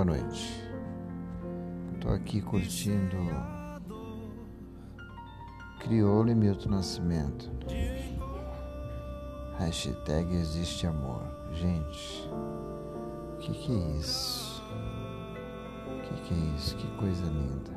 [0.00, 0.64] boa noite.
[2.00, 3.18] Tô aqui curtindo
[5.78, 7.50] Crioulo e Milton Nascimento.
[9.58, 11.22] Hashtag existe amor.
[11.52, 12.30] Gente,
[13.34, 14.62] o que, que é isso?
[15.86, 16.76] O que, que é isso?
[16.76, 17.72] Que coisa linda.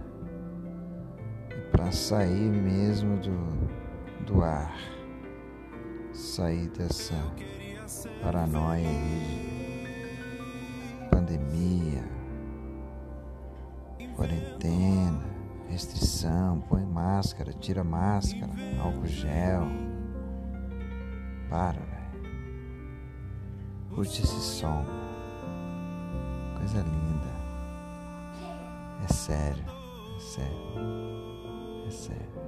[1.50, 4.78] É pra sair mesmo do, do ar.
[6.14, 7.16] Sair dessa
[8.22, 9.54] paranoia aí
[11.24, 12.04] pandemia,
[14.16, 15.24] quarentena,
[15.70, 19.68] restrição, põe máscara, tira máscara, álcool gel.
[21.50, 21.94] Para, velho.
[23.94, 24.86] Curte esse som.
[26.58, 27.34] Coisa linda.
[29.04, 29.66] É sério,
[30.16, 30.58] é sério,
[31.88, 32.43] é sério.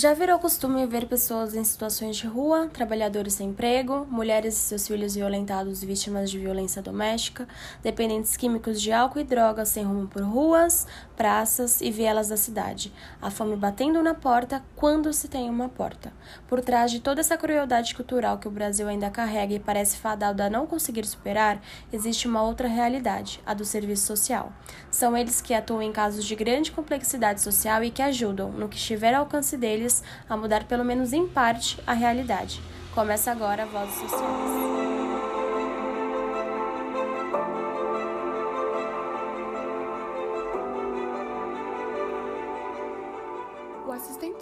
[0.00, 4.86] Já virou costume ver pessoas em situações de rua, trabalhadores sem emprego, mulheres e seus
[4.86, 7.48] filhos violentados vítimas de violência doméstica,
[7.82, 12.92] dependentes químicos de álcool e drogas sem rumo por ruas, praças e vielas da cidade,
[13.20, 16.12] a fome batendo na porta quando se tem uma porta.
[16.46, 20.44] Por trás de toda essa crueldade cultural que o Brasil ainda carrega e parece fadado
[20.44, 21.60] a não conseguir superar,
[21.92, 24.52] existe uma outra realidade, a do serviço social.
[24.92, 28.76] São eles que atuam em casos de grande complexidade social e que ajudam, no que
[28.76, 29.87] estiver ao alcance deles,
[30.28, 32.60] a mudar pelo menos em parte a realidade.
[32.94, 34.68] Começa agora a Vozes Sociais.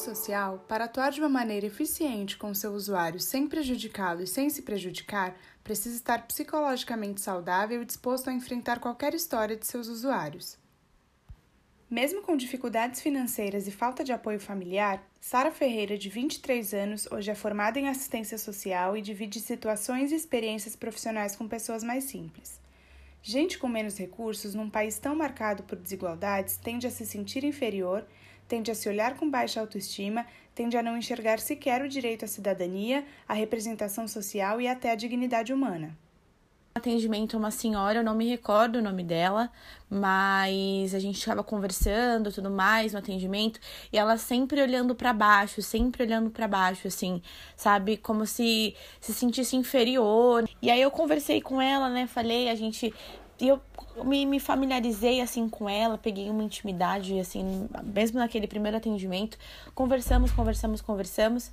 [0.07, 4.63] social, para atuar de uma maneira eficiente com seu usuário sem prejudicá-lo e sem se
[4.63, 10.57] prejudicar, precisa estar psicologicamente saudável e disposto a enfrentar qualquer história de seus usuários.
[11.89, 17.31] Mesmo com dificuldades financeiras e falta de apoio familiar, Sara Ferreira, de 23 anos, hoje
[17.31, 22.61] é formada em assistência social e divide situações e experiências profissionais com pessoas mais simples.
[23.23, 28.05] Gente com menos recursos, num país tão marcado por desigualdades, tende a se sentir inferior
[28.49, 32.29] tende a se olhar com baixa autoestima, tende a não enxergar sequer o direito à
[32.29, 35.97] cidadania, à representação social e até à dignidade humana.
[36.77, 39.51] Atendimento uma senhora, eu não me recordo o nome dela,
[39.89, 43.59] mas a gente estava conversando, tudo mais no atendimento,
[43.91, 47.23] e ela sempre olhando para baixo, sempre olhando para baixo, assim,
[47.57, 50.47] sabe, como se se sentisse inferior.
[50.61, 52.93] E aí eu conversei com ela, né, falei, a gente
[53.41, 53.59] e eu
[54.05, 59.39] me, me familiarizei assim com ela, peguei uma intimidade assim, mesmo naquele primeiro atendimento,
[59.75, 61.51] conversamos, conversamos, conversamos.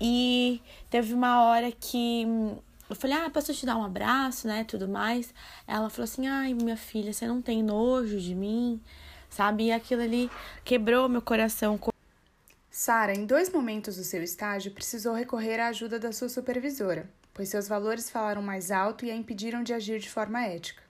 [0.00, 2.24] E teve uma hora que
[2.90, 5.32] eu falei: "Ah, posso te dar um abraço, né, tudo mais?".
[5.66, 8.80] Ela falou assim: "Ai, minha filha, você não tem nojo de mim?".
[9.28, 9.66] Sabe?
[9.66, 10.30] E aquilo ali
[10.64, 11.78] quebrou meu coração.
[12.68, 17.48] Sara, em dois momentos do seu estágio, precisou recorrer à ajuda da sua supervisora, pois
[17.48, 20.82] seus valores falaram mais alto e a impediram de agir de forma ética.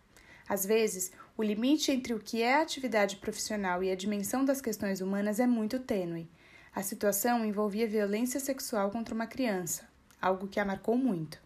[0.49, 4.61] Às vezes, o limite entre o que é a atividade profissional e a dimensão das
[4.61, 6.29] questões humanas é muito tênue.
[6.75, 9.89] A situação envolvia violência sexual contra uma criança,
[10.21, 11.41] algo que a marcou muito.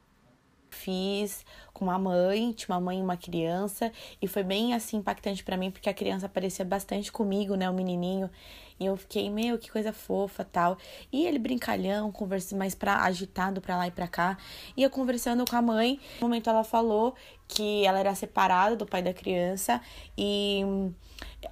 [0.74, 3.90] Fiz com uma mãe, tinha uma mãe e uma criança,
[4.20, 7.72] e foi bem assim impactante para mim porque a criança aparecia bastante comigo, né, o
[7.72, 8.30] menininho,
[8.78, 10.76] e eu fiquei, meu, que coisa fofa, tal.
[11.12, 14.36] E ele brincalhão, conversa mais para agitado para lá e para cá.
[14.76, 17.14] E eu conversando com a mãe, no momento ela falou
[17.46, 19.80] que ela era separada do pai da criança
[20.18, 20.62] e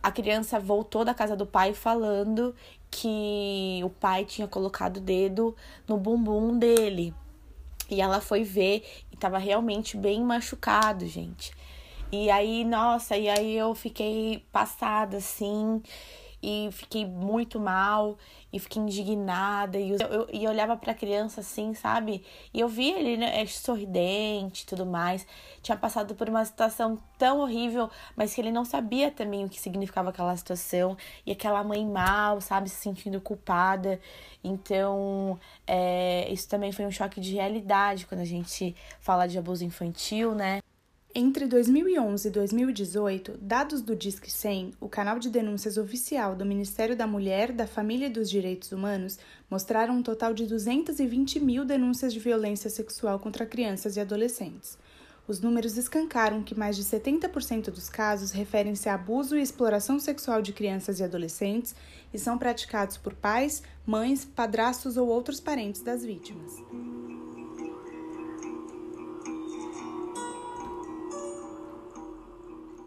[0.02, 2.54] a criança voltou da casa do pai falando
[2.90, 5.56] que o pai tinha colocado o dedo
[5.86, 7.14] no bumbum dele.
[7.88, 8.84] E ela foi ver
[9.22, 11.52] tava realmente bem machucado, gente.
[12.10, 15.80] E aí, nossa, e aí eu fiquei passada assim
[16.42, 18.18] e fiquei muito mal
[18.52, 22.24] e fiquei indignada e eu, eu, eu olhava para a criança assim, sabe?
[22.52, 25.26] E eu via ele né, sorridente e tudo mais.
[25.62, 29.60] Tinha passado por uma situação tão horrível, mas que ele não sabia também o que
[29.60, 34.00] significava aquela situação e aquela mãe mal, sabe, se sentindo culpada.
[34.42, 39.64] Então, é, isso também foi um choque de realidade quando a gente fala de abuso
[39.64, 40.60] infantil, né?
[41.14, 46.96] Entre 2011 e 2018, dados do Disque 100, o canal de denúncias oficial do Ministério
[46.96, 49.18] da Mulher, da Família e dos Direitos Humanos,
[49.50, 54.78] mostraram um total de 220 mil denúncias de violência sexual contra crianças e adolescentes.
[55.28, 60.40] Os números escancaram que mais de 70% dos casos referem-se a abuso e exploração sexual
[60.40, 61.74] de crianças e adolescentes
[62.12, 66.54] e são praticados por pais, mães, padrastos ou outros parentes das vítimas.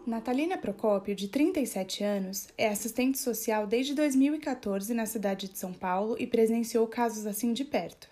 [0.06, 6.14] Natalina Procópio, de 37 anos, é assistente social desde 2014 na cidade de São Paulo
[6.16, 8.08] e presenciou casos assim de perto.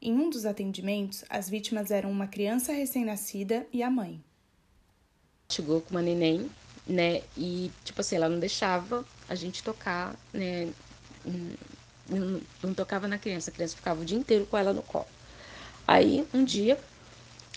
[0.00, 4.22] Em um dos atendimentos, as vítimas eram uma criança recém-nascida e a mãe.
[5.50, 6.48] Chegou com uma neném,
[6.86, 7.22] né?
[7.36, 10.72] E, tipo assim, ela não deixava a gente tocar, né?
[12.08, 15.06] Não, não tocava na criança, a criança ficava o dia inteiro com ela no colo.
[15.84, 16.78] Aí, um dia,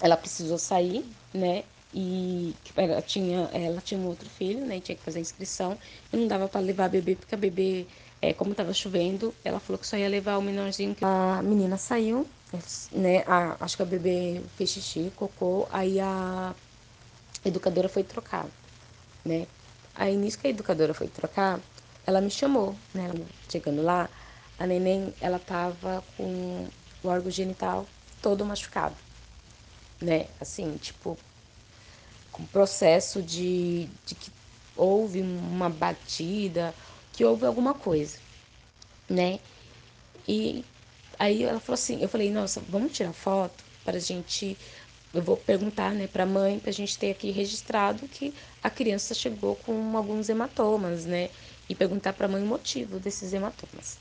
[0.02, 1.64] ela precisou sair, né?
[1.94, 4.80] E ela tinha, ela tinha um outro filho, né?
[4.80, 5.78] Tinha que fazer a inscrição.
[6.12, 7.88] E não dava para levar a bebê, porque a bebê,
[8.22, 10.96] é, como estava chovendo, ela falou que só ia levar o menorzinho.
[11.02, 12.28] A menina saiu,
[12.92, 13.24] né?
[13.26, 15.68] A, acho que a bebê fez xixi, cocô.
[15.72, 16.54] Aí a
[17.46, 18.46] educadora foi trocar,
[19.26, 19.48] né?
[19.96, 21.60] Aí nisso que a educadora foi trocar,
[22.06, 23.12] ela me chamou, né?
[23.50, 24.10] Chegando lá,
[24.60, 26.68] a neném, ela tava com
[27.04, 27.86] o órgão genital
[28.22, 28.96] todo machucado,
[30.02, 30.28] né?
[30.40, 31.18] Assim, tipo,
[32.46, 34.32] processo de, de que
[34.76, 36.74] houve uma batida,
[37.14, 38.18] que houve alguma coisa,
[39.10, 39.40] né?
[40.28, 40.64] E
[41.18, 44.58] aí ela falou assim, eu falei, nossa, vamos tirar foto para a gente,
[45.14, 48.70] eu vou perguntar, né, para a mãe, para a gente ter aqui registrado que a
[48.70, 51.30] criança chegou com alguns hematomas, né?
[51.70, 53.98] E perguntar para a mãe o motivo desses hematomas,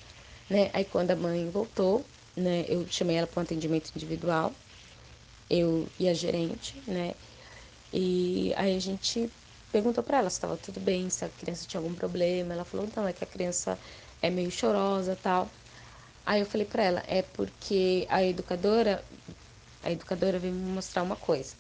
[0.51, 0.71] né?
[0.73, 2.05] Aí quando a mãe voltou,
[2.37, 4.53] né, eu chamei ela para um atendimento individual,
[5.49, 7.15] eu e a gerente, né?
[7.93, 9.33] E aí a gente
[9.71, 12.53] perguntou para ela se estava tudo bem, se a criança tinha algum problema.
[12.55, 13.79] Ela falou: "Não, é que a criança
[14.21, 15.51] é meio chorosa, tal".
[16.25, 19.05] Aí eu falei para ela: "É porque a educadora,
[19.83, 21.57] a educadora veio me mostrar uma coisa".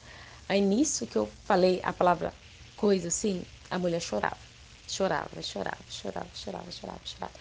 [0.49, 2.34] Aí nisso que eu falei a palavra
[2.76, 4.38] coisa assim, a mulher chorava.
[4.88, 7.32] Chorava, chorava, chorava, chorava, chorava, chorava.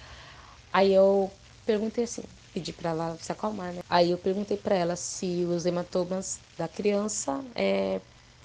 [0.71, 1.31] Aí eu
[1.65, 2.23] perguntei assim,
[2.53, 3.81] pedi para ela se acalmar, né?
[3.89, 7.45] Aí eu perguntei para ela se os hematomas da criança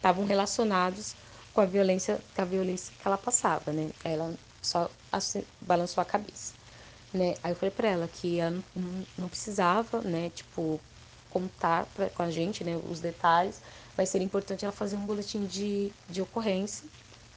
[0.00, 1.14] estavam relacionados
[1.52, 3.90] com a violência, com a violência que ela passava, né?
[4.02, 6.54] Ela só assim, balançou a cabeça,
[7.12, 7.34] né?
[7.42, 10.30] Aí eu falei para ela que ela não, não, precisava, né?
[10.34, 10.80] Tipo
[11.28, 12.80] contar pra, com a gente, né?
[12.90, 13.60] Os detalhes.
[13.94, 16.88] Vai ser importante ela fazer um boletim de, de ocorrência,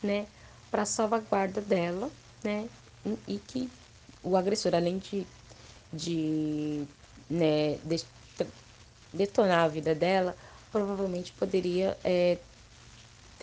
[0.01, 0.25] né?
[0.71, 2.09] Para salvaguarda dela,
[2.43, 2.69] né?
[3.27, 3.69] E que
[4.23, 5.27] o agressor, além de,
[5.91, 6.87] de
[7.29, 8.01] né, de,
[9.11, 10.35] detonar a vida dela,
[10.71, 12.37] provavelmente poderia é,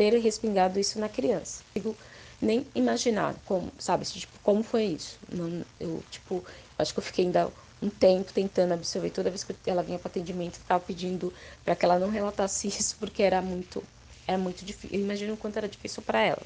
[0.00, 1.62] ter respingado isso na criança.
[1.74, 1.94] Eu
[2.40, 5.18] nem imaginar como, sabe, tipo, como foi isso.
[5.30, 6.42] Não, eu, tipo,
[6.78, 7.52] acho que eu fiquei ainda
[7.82, 9.10] um tempo tentando absorver.
[9.10, 11.30] Toda vez que ela vinha para atendimento, ficava pedindo
[11.62, 13.84] para que ela não relatasse isso, porque era muito,
[14.26, 14.98] era muito difícil.
[14.98, 16.42] Eu imagino o quanto era difícil para ela,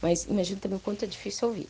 [0.00, 1.68] mas imagino também o quanto é difícil ouvir.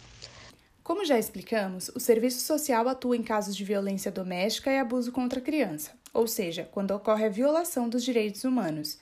[0.84, 5.40] Como já explicamos, o serviço social atua em casos de violência doméstica e abuso contra
[5.40, 8.96] a criança, ou seja, quando ocorre a violação dos direitos humanos.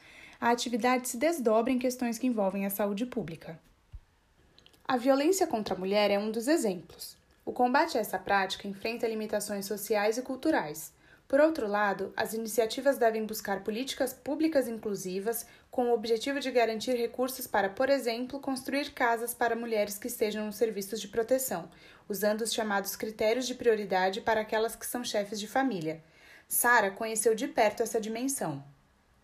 [0.45, 3.59] A atividade se desdobra em questões que envolvem a saúde pública.
[4.87, 7.17] A violência contra a mulher é um dos exemplos.
[7.47, 10.93] O combate a essa prática enfrenta limitações sociais e culturais.
[11.27, 16.95] Por outro lado, as iniciativas devem buscar políticas públicas inclusivas com o objetivo de garantir
[16.95, 21.71] recursos para, por exemplo, construir casas para mulheres que estejam nos serviços de proteção,
[22.07, 26.05] usando os chamados critérios de prioridade para aquelas que são chefes de família.
[26.47, 28.63] Sara conheceu de perto essa dimensão.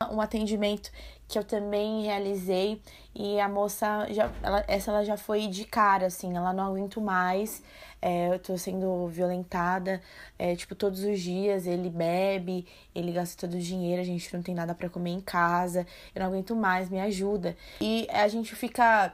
[0.08, 0.90] Um atendimento
[1.28, 2.80] que eu também realizei
[3.14, 7.02] e a moça já ela, essa ela já foi de cara assim, ela não aguento
[7.02, 7.62] mais
[8.02, 10.00] é, eu tô sendo violentada,
[10.38, 14.42] é, tipo, todos os dias ele bebe, ele gasta todo o dinheiro, a gente não
[14.42, 17.54] tem nada para comer em casa, eu não aguento mais, me ajuda.
[17.80, 19.12] E a gente fica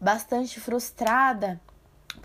[0.00, 1.60] bastante frustrada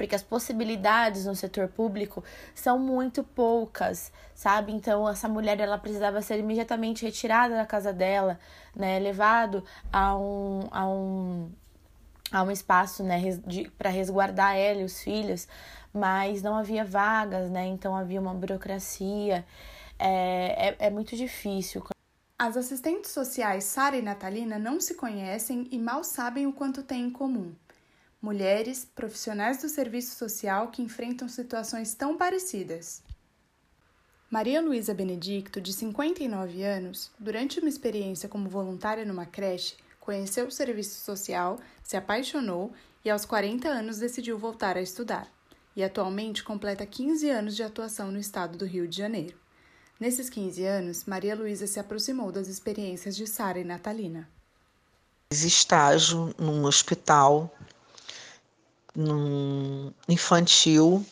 [0.01, 2.23] porque as possibilidades no setor público
[2.55, 4.71] são muito poucas, sabe?
[4.71, 8.39] Então essa mulher ela precisava ser imediatamente retirada da casa dela,
[8.75, 11.51] né, levado a um, a um
[12.31, 13.21] a um espaço né,
[13.77, 15.47] para resguardar ela e os filhos,
[15.93, 17.67] mas não havia vagas, né?
[17.67, 19.45] Então havia uma burocracia.
[19.99, 21.83] É, é, é muito difícil.
[22.39, 27.03] As assistentes sociais Sara e Natalina não se conhecem e mal sabem o quanto têm
[27.03, 27.53] em comum.
[28.21, 33.01] Mulheres, profissionais do serviço social que enfrentam situações tão parecidas.
[34.29, 40.51] Maria Luísa Benedicto, de 59 anos, durante uma experiência como voluntária numa creche, conheceu o
[40.51, 42.71] serviço social, se apaixonou
[43.03, 45.27] e aos 40 anos decidiu voltar a estudar.
[45.75, 49.35] E atualmente completa 15 anos de atuação no estado do Rio de Janeiro.
[49.99, 54.29] Nesses 15 anos, Maria Luísa se aproximou das experiências de Sara e Natalina.
[55.31, 57.53] Estágio num hospital
[60.07, 61.05] infantil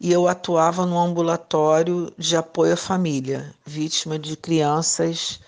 [0.00, 5.40] e eu atuava no ambulatório de apoio à família, vítima de crianças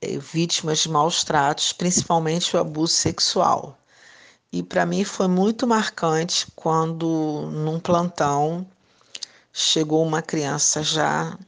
[0.00, 3.78] é, vítimas de maus tratos, principalmente o abuso sexual.
[4.52, 8.66] E para mim foi muito marcante quando, num plantão,
[9.52, 11.38] chegou uma criança já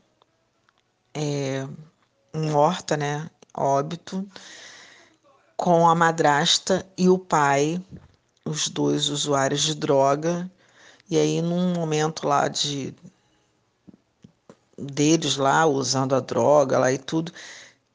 [1.15, 1.67] é,
[2.35, 3.31] morta, né?
[3.55, 4.27] Óbito,
[5.57, 7.83] com a madrasta e o pai,
[8.49, 10.51] os dois usuários de droga.
[11.11, 12.95] E aí, num momento lá de
[14.77, 17.33] deles lá usando a droga lá e tudo,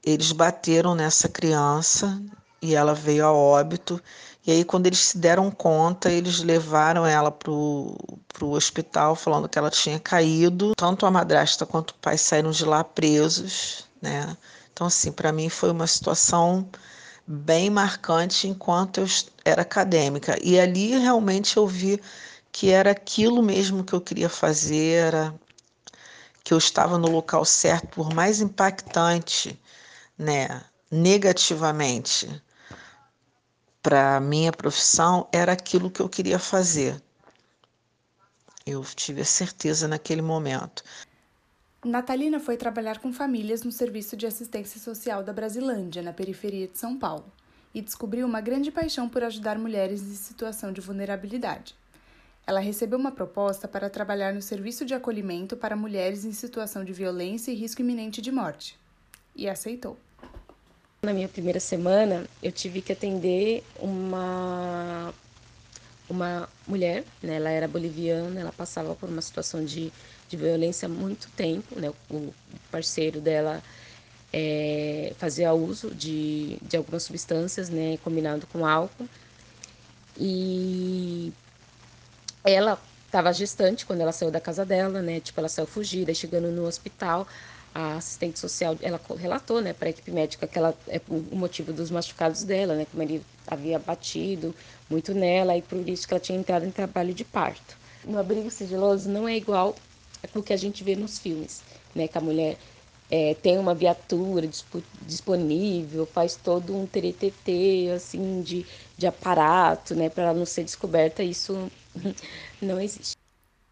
[0.03, 2.21] eles bateram nessa criança
[2.61, 4.01] e ela veio a óbito.
[4.45, 7.97] E aí, quando eles se deram conta, eles levaram ela para o
[8.41, 10.73] hospital, falando que ela tinha caído.
[10.75, 14.35] Tanto a madrasta quanto o pai saíram de lá presos, né?
[14.73, 16.67] Então, assim, para mim foi uma situação
[17.25, 19.07] bem marcante enquanto eu
[19.45, 20.37] era acadêmica.
[20.43, 22.01] E ali realmente eu vi
[22.51, 25.35] que era aquilo mesmo que eu queria fazer, era
[26.43, 29.59] que eu estava no local certo, por mais impactante,
[30.17, 30.61] né,
[30.91, 32.41] negativamente
[33.81, 37.01] para minha profissão, era aquilo que eu queria fazer.
[38.65, 40.83] Eu tive a certeza naquele momento.
[41.83, 46.77] Natalina foi trabalhar com famílias no Serviço de Assistência Social da Brasilândia, na periferia de
[46.77, 47.25] São Paulo,
[47.75, 51.75] e descobriu uma grande paixão por ajudar mulheres em situação de vulnerabilidade.
[52.47, 56.93] Ela recebeu uma proposta para trabalhar no Serviço de Acolhimento para Mulheres em Situação de
[56.93, 58.79] Violência e Risco Iminente de Morte,
[59.35, 59.97] e aceitou.
[61.01, 65.13] Na minha primeira semana, eu tive que atender uma
[66.09, 67.35] uma mulher, né?
[67.35, 69.91] Ela era boliviana, ela passava por uma situação de,
[70.35, 71.91] de violência há muito tempo, né?
[72.09, 72.33] O
[72.71, 73.61] parceiro dela
[74.31, 77.97] é, fazia uso de, de algumas substâncias, né?
[78.03, 79.07] Combinado com álcool.
[80.17, 81.31] E
[82.43, 85.19] ela estava gestante quando ela saiu da casa dela, né?
[85.19, 87.27] Tipo, ela saiu fugida, chegando no hospital,
[87.73, 91.73] a assistente social, ela relatou, né, para a equipe médica que ela é o motivo
[91.73, 94.53] dos machucados dela, né, como ele havia batido
[94.87, 97.75] muito nela e por isso que ela tinha entrado em trabalho de parto.
[98.05, 99.75] No abrigo sigiloso não é igual
[100.35, 101.61] o que a gente vê nos filmes,
[101.93, 102.57] né, que a mulher
[103.11, 104.49] é, tem uma viatura
[105.01, 108.65] disponível, faz todo um teretetê, assim, de,
[108.97, 111.69] de aparato, né, para ela não ser descoberta, isso
[112.61, 113.15] não existe.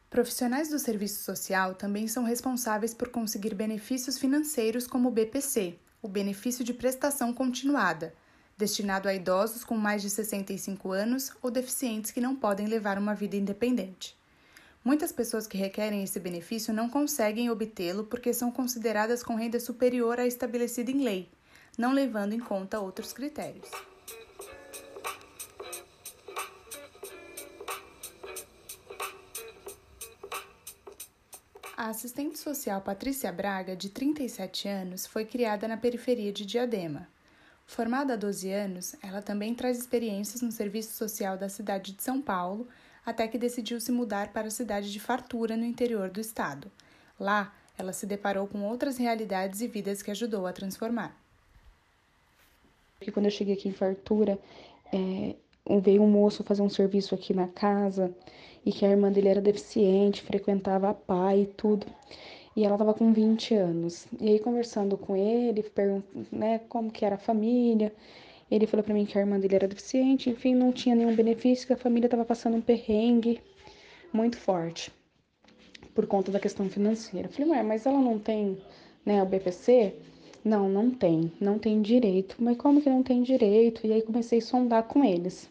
[0.09, 6.07] Profissionais do serviço social também são responsáveis por conseguir benefícios financeiros como o BPC, o
[6.07, 8.13] Benefício de Prestação Continuada,
[8.57, 13.15] destinado a idosos com mais de 65 anos ou deficientes que não podem levar uma
[13.15, 14.15] vida independente.
[14.83, 20.19] Muitas pessoas que requerem esse benefício não conseguem obtê-lo porque são consideradas com renda superior
[20.19, 21.29] à estabelecida em lei,
[21.77, 23.69] não levando em conta outros critérios.
[31.77, 37.07] A assistente social Patrícia Braga, de 37 anos, foi criada na periferia de Diadema.
[37.65, 42.21] Formada há 12 anos, ela também traz experiências no serviço social da cidade de São
[42.21, 42.67] Paulo,
[43.05, 46.71] até que decidiu se mudar para a cidade de Fartura, no interior do estado.
[47.19, 51.15] Lá, ela se deparou com outras realidades e vidas que ajudou a transformar.
[53.13, 54.37] Quando eu cheguei aqui em Fartura,
[54.93, 55.35] é,
[55.81, 58.13] veio um moço fazer um serviço aqui na casa
[58.65, 61.87] e que a irmã dele era deficiente, frequentava a pai e tudo.
[62.55, 64.05] E ela estava com 20 anos.
[64.19, 67.93] E aí conversando com ele, perguntando, né, como que era a família.
[68.51, 71.65] Ele falou para mim que a irmã dele era deficiente, enfim, não tinha nenhum benefício,
[71.65, 73.39] que a família estava passando um perrengue
[74.11, 74.91] muito forte
[75.95, 77.27] por conta da questão financeira.
[77.27, 78.57] Eu falei, ué, mas ela não tem,
[79.05, 79.95] né, o BPC?
[80.43, 82.35] Não, não tem, não tem direito.
[82.39, 83.87] Mas como que não tem direito?
[83.87, 85.49] E aí comecei a sondar com eles.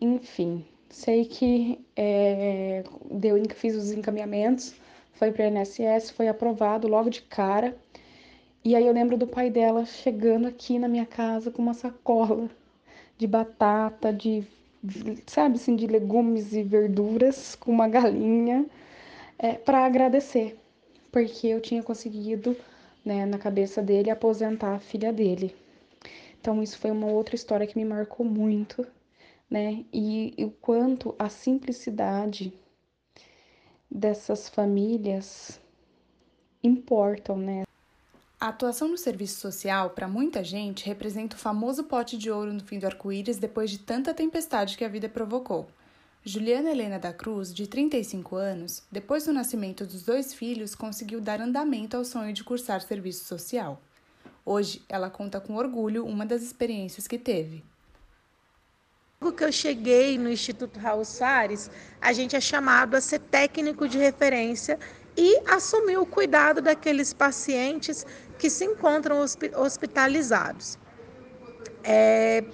[0.00, 4.76] Enfim, Sei que é, deu, fiz os encaminhamentos,
[5.14, 7.76] foi para a INSS, foi aprovado logo de cara.
[8.64, 12.50] E aí eu lembro do pai dela chegando aqui na minha casa com uma sacola
[13.18, 14.44] de batata, de
[15.26, 18.66] sabe assim, de legumes e verduras com uma galinha
[19.38, 20.58] é, para agradecer,
[21.12, 22.56] porque eu tinha conseguido,
[23.04, 25.54] né, na cabeça dele aposentar a filha dele.
[26.40, 28.86] Então isso foi uma outra história que me marcou muito
[29.50, 29.84] né?
[29.92, 32.52] E, e o quanto a simplicidade
[33.90, 35.60] dessas famílias
[36.62, 37.63] importam, né?
[38.44, 42.62] A atuação no serviço social, para muita gente, representa o famoso pote de ouro no
[42.62, 45.66] fim do arco-íris depois de tanta tempestade que a vida provocou.
[46.22, 51.40] Juliana Helena da Cruz, de 35 anos, depois do nascimento dos dois filhos, conseguiu dar
[51.40, 53.80] andamento ao sonho de cursar serviço social.
[54.44, 57.64] Hoje, ela conta com orgulho uma das experiências que teve.
[59.22, 63.88] Logo que eu cheguei no Instituto Raul Soares, a gente é chamado a ser técnico
[63.88, 64.78] de referência
[65.16, 68.04] e assumir o cuidado daqueles pacientes
[68.38, 69.24] que se encontram
[69.56, 70.78] hospitalizados.
[71.82, 72.44] É,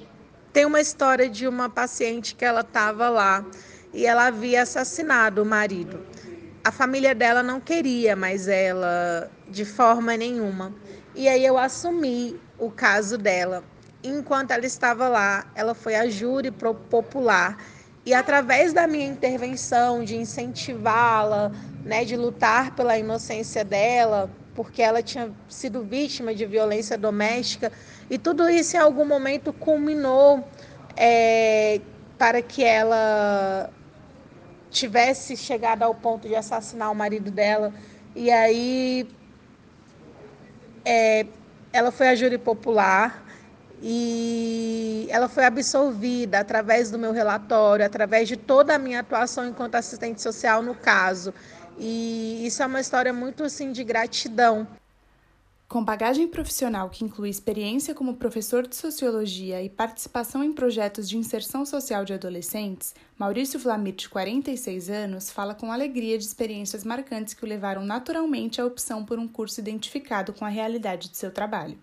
[0.52, 3.44] tem uma história de uma paciente que ela estava lá
[3.92, 6.04] e ela havia assassinado o marido.
[6.62, 10.75] a família dela não queria mais ela de forma nenhuma.
[11.14, 13.64] E aí eu assumi o caso dela.
[14.02, 17.56] Enquanto ela estava lá, ela foi a júri popular
[18.04, 21.52] e através da minha intervenção de incentivá-la,
[21.84, 27.73] né, de lutar pela inocência dela, porque ela tinha sido vítima de violência doméstica,
[28.09, 30.47] e tudo isso em algum momento culminou
[30.97, 31.80] é,
[32.19, 33.71] para que ela
[34.71, 37.73] tivesse chegado ao ponto de assassinar o marido dela.
[38.14, 39.09] E aí
[40.85, 41.26] é,
[41.73, 43.25] ela foi a júri popular
[43.83, 49.75] e ela foi absolvida através do meu relatório, através de toda a minha atuação enquanto
[49.76, 51.33] assistente social no caso.
[51.82, 54.68] E isso é uma história muito assim de gratidão.
[55.66, 61.16] Com bagagem profissional que inclui experiência como professor de sociologia e participação em projetos de
[61.16, 67.32] inserção social de adolescentes, Maurício Flamir, de 46 anos, fala com alegria de experiências marcantes
[67.32, 71.30] que o levaram naturalmente à opção por um curso identificado com a realidade de seu
[71.30, 71.78] trabalho.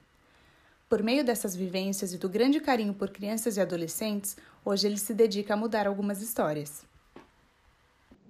[0.87, 5.15] Por meio dessas vivências e do grande carinho por crianças e adolescentes, hoje ele se
[5.15, 6.86] dedica a mudar algumas histórias.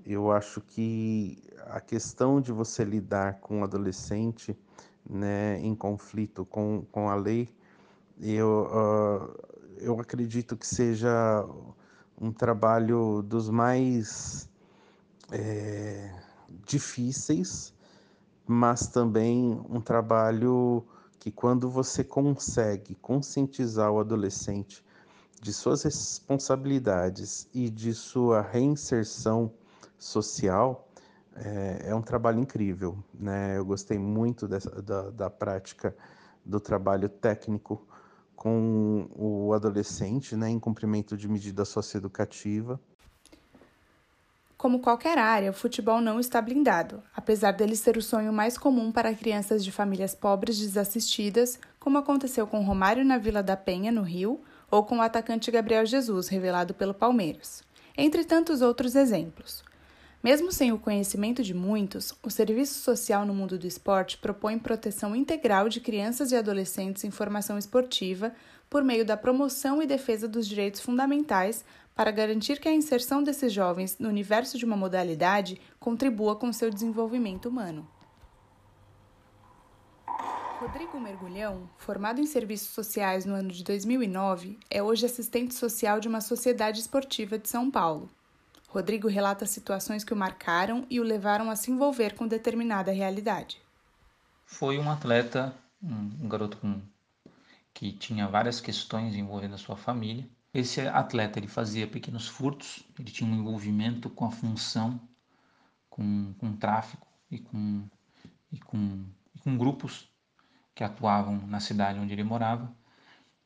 [0.10, 4.58] Eu acho que a questão de você lidar com um adolescente
[5.06, 7.50] né, em conflito com, com a lei,
[8.18, 11.46] eu, uh, eu acredito que seja
[12.18, 14.50] um trabalho dos mais
[15.30, 16.10] é,
[16.66, 17.74] difíceis,
[18.46, 20.86] mas também um trabalho
[21.20, 24.86] que, quando você consegue conscientizar o adolescente
[25.42, 29.52] de suas responsabilidades e de sua reinserção
[29.98, 30.88] social,
[31.36, 32.98] é, é um trabalho incrível.
[33.14, 33.58] Né?
[33.58, 35.96] Eu gostei muito dessa, da, da prática
[36.46, 37.86] do trabalho técnico
[38.36, 42.80] com o adolescente, né, em cumprimento de medida socioeducativa.
[44.56, 48.92] Como qualquer área, o futebol não está blindado, apesar dele ser o sonho mais comum
[48.92, 54.04] para crianças de famílias pobres desassistidas, como aconteceu com Romário na Vila da Penha, no
[54.04, 57.64] Rio, ou com o atacante Gabriel Jesus, revelado pelo Palmeiras,
[57.98, 59.64] entre tantos outros exemplos.
[60.24, 65.16] Mesmo sem o conhecimento de muitos, o serviço social no mundo do esporte propõe proteção
[65.16, 68.34] integral de crianças e adolescentes em formação esportiva
[68.70, 71.64] por meio da promoção e defesa dos direitos fundamentais
[71.96, 76.70] para garantir que a inserção desses jovens no universo de uma modalidade contribua com seu
[76.70, 77.88] desenvolvimento humano.
[80.60, 86.08] Rodrigo Mergulhão, formado em serviços sociais no ano de 2009, é hoje assistente social de
[86.08, 88.10] uma sociedade esportiva de São Paulo.
[88.78, 93.60] Rodrigo relata situações que o marcaram e o levaram a se envolver com determinada realidade.
[94.46, 96.80] Foi um atleta, um, garoto com,
[97.74, 100.30] que tinha várias questões envolvendo a sua família.
[100.54, 105.02] Esse atleta ele fazia pequenos furtos, ele tinha um envolvimento com a função,
[105.90, 107.84] com, com tráfico e com,
[108.52, 110.08] e com, e com grupos
[110.76, 112.72] que atuavam na cidade onde ele morava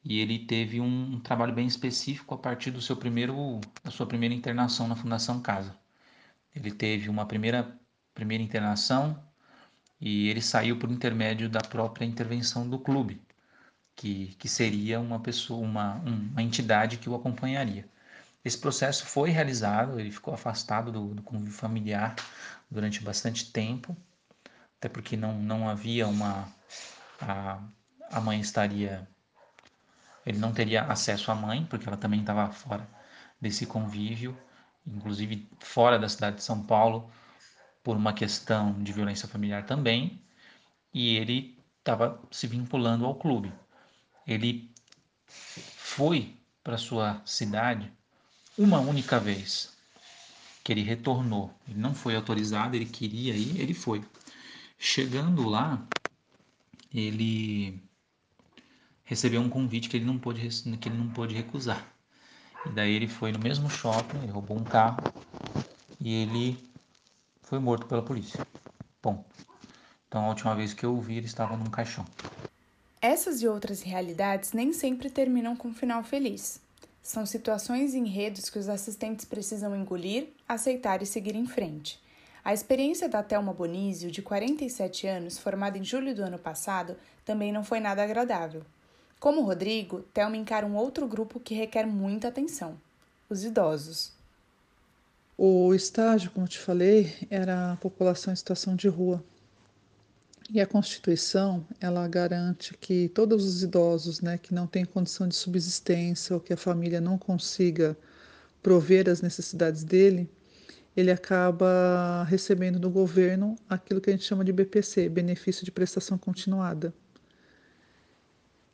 [0.03, 4.07] e ele teve um, um, trabalho bem específico a partir do seu primeiro, da sua
[4.07, 5.75] primeira internação na Fundação Casa.
[6.55, 7.79] Ele teve uma primeira,
[8.13, 9.23] primeira internação
[9.99, 13.21] e ele saiu por intermédio da própria intervenção do clube,
[13.95, 17.87] que, que seria uma pessoa, uma, uma entidade que o acompanharia.
[18.43, 22.15] Esse processo foi realizado, ele ficou afastado do, do convívio familiar
[22.69, 23.95] durante bastante tempo,
[24.77, 26.51] até porque não, não havia uma.
[27.19, 27.61] A,
[28.11, 29.07] a mãe estaria
[30.25, 32.88] ele não teria acesso à mãe, porque ela também estava fora
[33.39, 34.38] desse convívio,
[34.86, 37.12] inclusive fora da cidade de São Paulo,
[37.84, 40.21] por uma questão de violência familiar também,
[40.93, 43.51] e ele estava se vinculando ao clube.
[44.27, 44.71] Ele
[45.25, 47.91] foi para sua cidade
[48.57, 49.75] uma única vez
[50.63, 51.51] que ele retornou.
[51.67, 54.03] Ele não foi autorizado, ele queria ir, ele foi.
[54.77, 55.84] Chegando lá,
[56.93, 57.81] ele
[59.12, 60.47] recebeu um convite que ele não pôde,
[60.78, 61.86] que ele não pôde recusar.
[62.65, 65.04] E daí ele foi no mesmo shopping, ele roubou um carro
[66.00, 66.58] e ele
[67.41, 68.39] foi morto pela polícia.
[69.04, 69.26] Bom,
[70.08, 72.06] então a última vez que eu o vi ele estava num caixão.
[73.02, 76.62] Essas e outras realidades nem sempre terminam com um final feliz.
[77.04, 82.00] São situações e enredos que os assistentes precisam engolir, aceitar e seguir em frente.
[82.45, 86.95] A experiência da Thelma Bonizio, de 47 anos, formada em julho do ano passado,
[87.26, 88.63] também não foi nada agradável.
[89.21, 92.75] Como Rodrigo, Thelma encara um outro grupo que requer muita atenção:
[93.29, 94.13] os idosos.
[95.38, 99.23] O estágio, como te falei, era a população em situação de rua.
[100.49, 105.36] E a Constituição, ela garante que todos os idosos, né, que não têm condição de
[105.36, 107.95] subsistência ou que a família não consiga
[108.63, 110.27] prover as necessidades dele,
[110.97, 116.17] ele acaba recebendo do governo aquilo que a gente chama de BPC, benefício de prestação
[116.17, 116.91] continuada.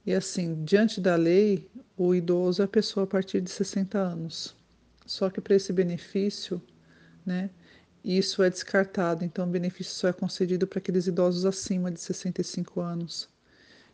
[0.07, 4.55] E assim, diante da lei, o idoso é a pessoa a partir de 60 anos.
[5.05, 6.61] Só que para esse benefício,
[7.25, 7.49] né,
[8.05, 12.79] isso é descartado, então o benefício só é concedido para aqueles idosos acima de 65
[12.79, 13.27] anos.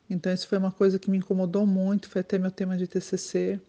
[0.07, 3.59] Então isso foi uma coisa que me incomodou muito, foi até meu tema de TCC,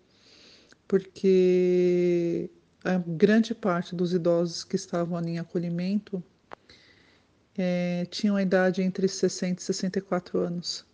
[0.87, 2.51] porque
[2.85, 6.23] a grande parte dos idosos que estavam ali em acolhimento
[7.57, 10.85] é, tinham a idade entre 60 e 64 anos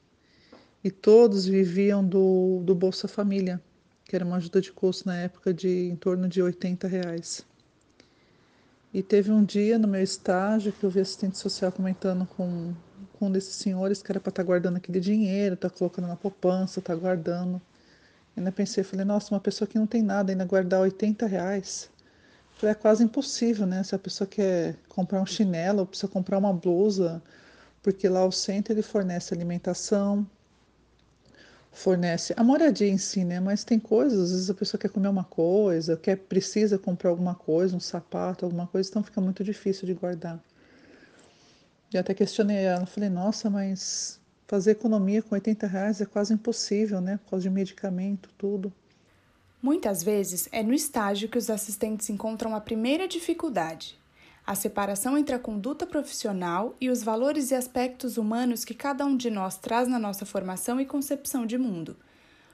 [0.83, 3.61] e todos viviam do, do Bolsa Família,
[4.05, 7.45] que era uma ajuda de custo na época de em torno de 80 reais.
[8.93, 12.75] E teve um dia no meu estágio que eu vi assistente social comentando com,
[13.13, 16.17] com um desses senhores que era para estar tá guardando aquele dinheiro, tá colocando na
[16.17, 17.61] poupança, tá guardando.
[18.37, 21.89] Ainda pensei, falei, nossa, uma pessoa que não tem nada, ainda guardar 80 reais.
[22.57, 23.83] Falei, é quase impossível, né?
[23.85, 27.23] Se a pessoa quer comprar um chinelo, ou precisa comprar uma blusa,
[27.83, 30.27] porque lá o centro ele fornece alimentação,
[31.73, 33.41] fornece a moradia em si, né?
[33.41, 37.35] Mas tem coisas, às vezes a pessoa quer comer uma coisa, quer precisa comprar alguma
[37.35, 40.43] coisa, um sapato, alguma coisa, então fica muito difícil de guardar.
[41.93, 47.01] E até questionei ela, falei, nossa, mas fazer economia com 80 reais é quase impossível,
[47.01, 47.19] né?
[47.25, 48.73] Por causa de medicamento, tudo.
[49.63, 54.00] Muitas vezes é no estágio que os assistentes encontram a primeira dificuldade,
[54.51, 59.17] a separação entre a conduta profissional e os valores e aspectos humanos que cada um
[59.17, 61.97] de nós traz na nossa formação e concepção de mundo.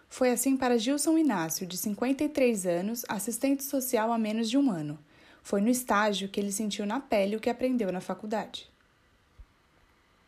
[0.06, 4.98] Foi assim para Gilson Inácio, de 53 anos, assistente social há menos de um ano.
[5.42, 8.70] Foi no estágio que ele sentiu na pele o que aprendeu na faculdade.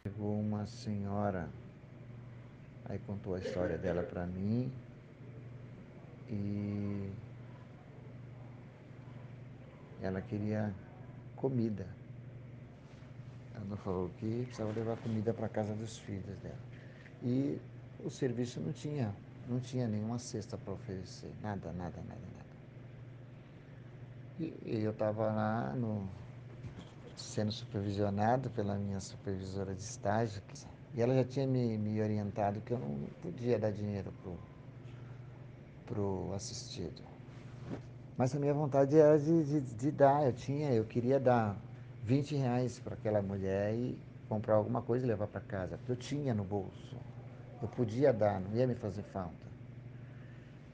[0.02, 1.50] Chegou uma senhora,
[2.86, 4.72] aí contou a história dela para mim
[6.30, 7.10] e
[10.00, 10.72] ela queria
[11.40, 11.86] comida.
[13.54, 16.58] Ela falou que precisava levar comida para casa dos filhos dela.
[17.22, 17.60] E
[18.04, 19.14] o serviço não tinha,
[19.48, 22.48] não tinha nenhuma cesta para oferecer, nada, nada, nada, nada.
[24.38, 26.08] E, e eu estava lá no,
[27.16, 30.40] sendo supervisionado pela minha supervisora de estágio,
[30.94, 34.12] e ela já tinha me, me orientado que eu não podia dar dinheiro
[35.86, 37.07] para o assistido.
[38.18, 41.56] Mas a minha vontade era de, de, de dar, eu tinha, eu queria dar
[42.02, 43.96] 20 reais para aquela mulher e
[44.28, 46.96] comprar alguma coisa e levar para casa, porque eu tinha no bolso.
[47.62, 49.46] Eu podia dar, não ia me fazer falta.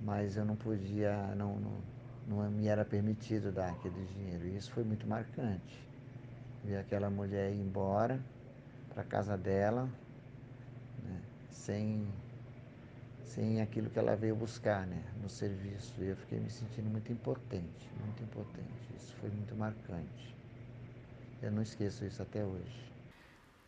[0.00, 1.72] Mas eu não podia, não, não,
[2.26, 4.46] não me era permitido dar aquele dinheiro.
[4.46, 5.86] E isso foi muito marcante.
[6.64, 8.18] Ver aquela mulher ir embora
[8.94, 9.86] para casa dela,
[11.02, 12.06] né, sem
[13.24, 15.94] sem aquilo que ela veio buscar né, no serviço.
[16.00, 18.88] E eu fiquei me sentindo muito impotente, muito impotente.
[18.96, 20.34] Isso foi muito marcante.
[21.42, 22.84] Eu não esqueço isso até hoje.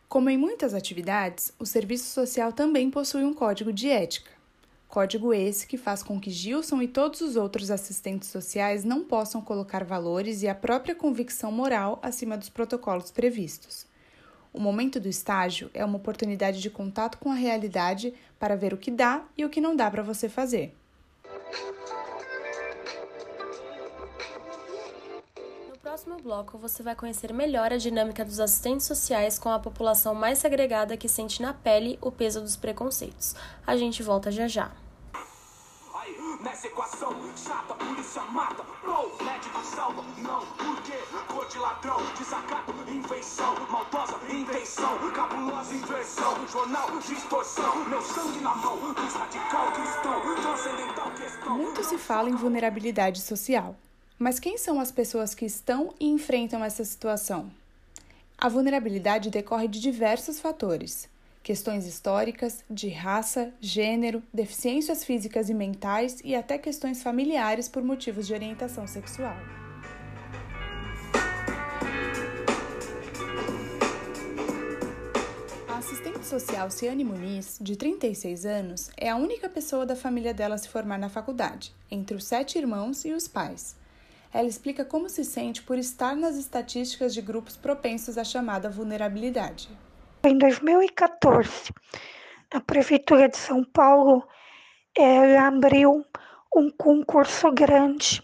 [0.07, 4.31] Como em muitas atividades, o serviço social também possui um código de ética.
[4.87, 9.41] Código esse que faz com que Gilson e todos os outros assistentes sociais não possam
[9.41, 13.85] colocar valores e a própria convicção moral acima dos protocolos previstos.
[14.53, 18.77] O momento do estágio é uma oportunidade de contato com a realidade para ver o
[18.77, 20.73] que dá e o que não dá para você fazer.
[25.69, 30.13] No próximo bloco, você vai conhecer melhor a dinâmica dos assistentes sociais com a população
[30.13, 33.35] mais segregada que sente na pele o peso dos preconceitos.
[33.65, 34.71] A gente volta já já
[36.41, 37.15] nessa equação.
[37.35, 38.63] Chata, polícia mata,
[39.23, 40.45] médico salva, não?
[41.27, 48.93] Cor de ladrão, desacato, invenção, maldosa, intenção, cabulosa inversão, jornal, distorção, meu sangue na mão,
[48.93, 51.57] dos radical cristão, transcendental questão.
[51.57, 53.75] Muito se fala em vulnerabilidade social,
[54.17, 57.51] mas quem são as pessoas que estão e enfrentam essa situação?
[58.37, 61.09] A vulnerabilidade decorre de diversos fatores
[61.47, 68.27] questões históricas, de raça, gênero, deficiências físicas e mentais e até questões familiares por motivos
[68.27, 69.33] de orientação sexual.
[75.69, 80.55] A assistente social Ciane Muniz, de 36 anos, é a única pessoa da família dela
[80.55, 83.77] a se formar na faculdade, entre os sete irmãos e os pais.
[84.33, 89.69] Ela explica como se sente por estar nas estatísticas de grupos propensos à chamada vulnerabilidade
[90.27, 91.71] em 2014,
[92.51, 94.27] a Prefeitura de São Paulo
[94.97, 96.05] é, abriu
[96.55, 98.21] um concurso grande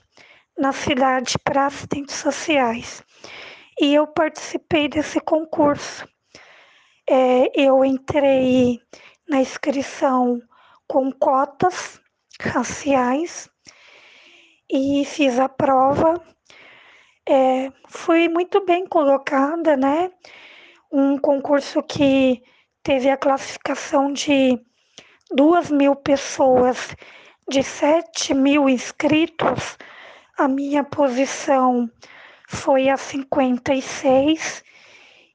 [0.57, 3.03] na cidade para assistentes sociais.
[3.79, 6.07] E eu participei desse concurso.
[7.09, 8.79] É, eu entrei
[9.27, 10.41] na inscrição
[10.87, 12.01] com cotas
[12.41, 13.49] raciais
[14.69, 16.21] e fiz a prova.
[17.27, 20.11] É, fui muito bem colocada, né?
[20.95, 22.43] Um concurso que
[22.84, 24.63] teve a classificação de
[25.32, 26.95] duas mil pessoas,
[27.49, 29.75] de sete mil inscritos,
[30.38, 31.89] a minha posição
[32.47, 34.63] foi a 56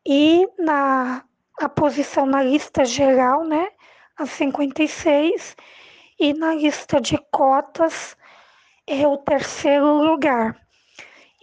[0.06, 1.24] e na
[1.60, 3.68] a posição na lista geral, né,
[4.16, 5.56] a 56
[6.20, 8.16] e na lista de cotas
[8.86, 10.56] é o terceiro lugar.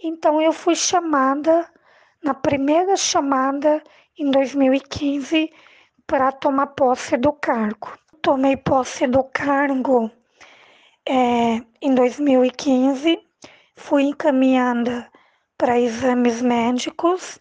[0.02, 1.70] Então eu fui chamada
[2.26, 3.82] na primeira chamada
[4.18, 5.52] em 2015
[6.06, 7.98] para tomar posse do cargo.
[8.22, 10.10] Tomei posse do cargo
[11.08, 13.18] é, em 2015,
[13.76, 15.08] fui encaminhada
[15.56, 17.38] para exames médicos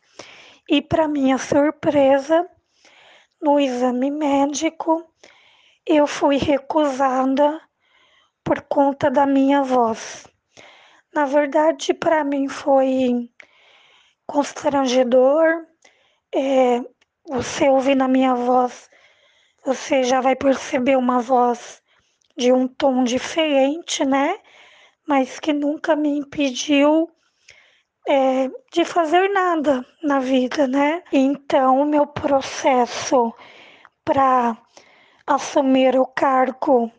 [0.69, 2.47] e, para minha surpresa,
[3.41, 5.03] no exame médico
[5.87, 7.61] eu fui recusada
[8.43, 10.27] por conta da minha voz.
[11.13, 13.29] Na verdade, para mim foi
[14.25, 15.65] constrangedor.
[16.37, 16.81] É,
[17.29, 18.89] você ouvir na minha voz,
[19.65, 21.81] você já vai perceber uma voz
[22.37, 24.37] de um tom diferente, né?
[25.07, 27.09] Mas que nunca me impediu
[28.05, 31.03] é, de fazer nada na vida, né?
[31.09, 33.33] Então, o meu processo
[34.03, 34.57] para
[35.25, 36.91] assumir o cargo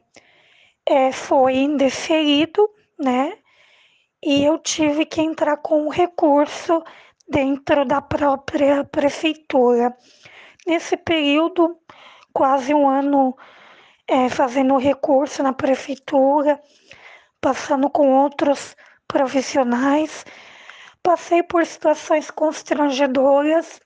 [0.86, 3.36] é, foi indeferido, né?
[4.24, 6.82] E eu tive que entrar com um recurso
[7.28, 9.96] dentro da própria prefeitura.
[10.66, 11.78] Nesse período,
[12.32, 13.36] quase um ano
[14.08, 16.60] é, fazendo recurso na prefeitura,
[17.40, 18.76] passando com outros
[19.08, 20.24] profissionais.
[21.02, 23.80] Passei por situações constrangedoras,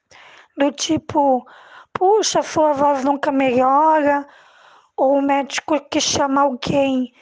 [0.56, 1.46] do tipo,
[1.92, 4.26] puxa, sua voz nunca melhora,
[4.96, 7.12] ou o médico que chama alguém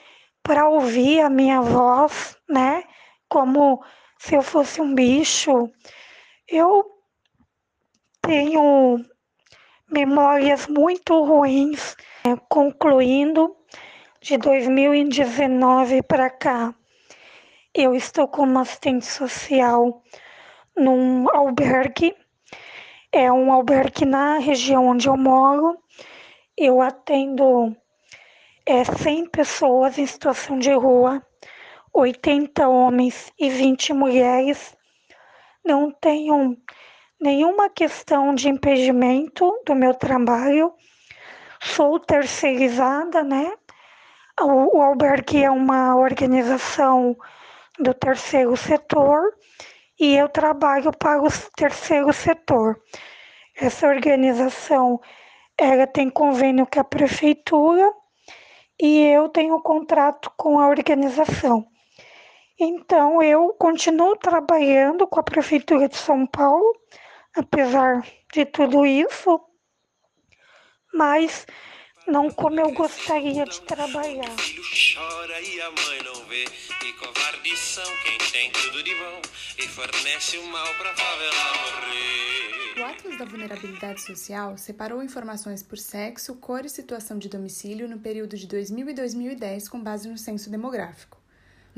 [0.42, 2.82] para ouvir a minha voz, né?
[3.28, 3.82] Como
[4.18, 5.70] se eu fosse um bicho.
[6.48, 6.84] Eu
[8.22, 9.04] tenho
[9.90, 13.54] memórias muito ruins é, concluindo,
[14.20, 16.74] de 2019 para cá,
[17.74, 20.02] eu estou como assistente social
[20.76, 22.16] num albergue.
[23.12, 25.78] É um albergue na região onde eu moro.
[26.56, 27.76] Eu atendo
[28.66, 31.22] é, 100 pessoas em situação de rua,
[31.92, 34.76] 80 homens e 20 mulheres.
[35.68, 36.56] Não tenho
[37.20, 40.72] nenhuma questão de impedimento do meu trabalho
[41.60, 43.52] sou terceirizada, né?
[44.40, 47.14] O, o albergue é uma organização
[47.78, 49.34] do terceiro setor
[50.00, 52.80] e eu trabalho para o terceiro setor.
[53.54, 54.98] Essa organização
[55.58, 57.92] ela tem convênio com a prefeitura
[58.80, 61.68] e eu tenho contrato com a organização.
[62.60, 66.72] Então eu continuo trabalhando com a prefeitura de São Paulo,
[67.36, 69.40] apesar de tudo isso,
[70.92, 71.46] mas
[72.08, 74.28] não como eu gostaria de trabalhar.
[74.32, 74.62] O filho
[74.94, 76.46] chora e a mãe não vê,
[76.84, 79.22] e covardes são quem tem tudo de bom
[79.56, 82.80] e fornece o mal pra favela morrer.
[82.80, 88.00] O Atlas da Vulnerabilidade Social separou informações por sexo, cor e situação de domicílio no
[88.00, 91.17] período de 2000 e 2010 com base no censo demográfico.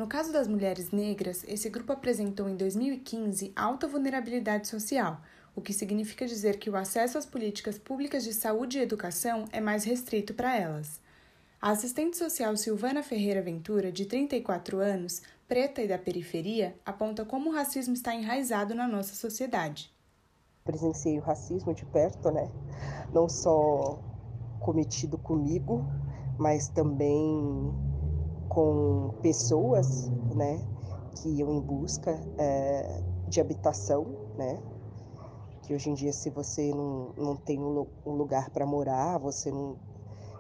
[0.01, 5.21] No caso das mulheres negras, esse grupo apresentou em 2015 alta vulnerabilidade social,
[5.55, 9.61] o que significa dizer que o acesso às políticas públicas de saúde e educação é
[9.61, 10.99] mais restrito para elas.
[11.61, 17.51] A assistente social Silvana Ferreira Ventura, de 34 anos, preta e da periferia, aponta como
[17.51, 19.93] o racismo está enraizado na nossa sociedade.
[20.65, 22.51] Presenciei o racismo de perto, né?
[23.13, 24.03] Não só
[24.61, 25.85] cometido comigo,
[26.39, 27.90] mas também
[28.51, 30.61] com pessoas, né,
[31.15, 34.05] que iam em busca é, de habitação,
[34.37, 34.61] né,
[35.63, 39.77] que hoje em dia se você não, não tem um, lugar para morar, você não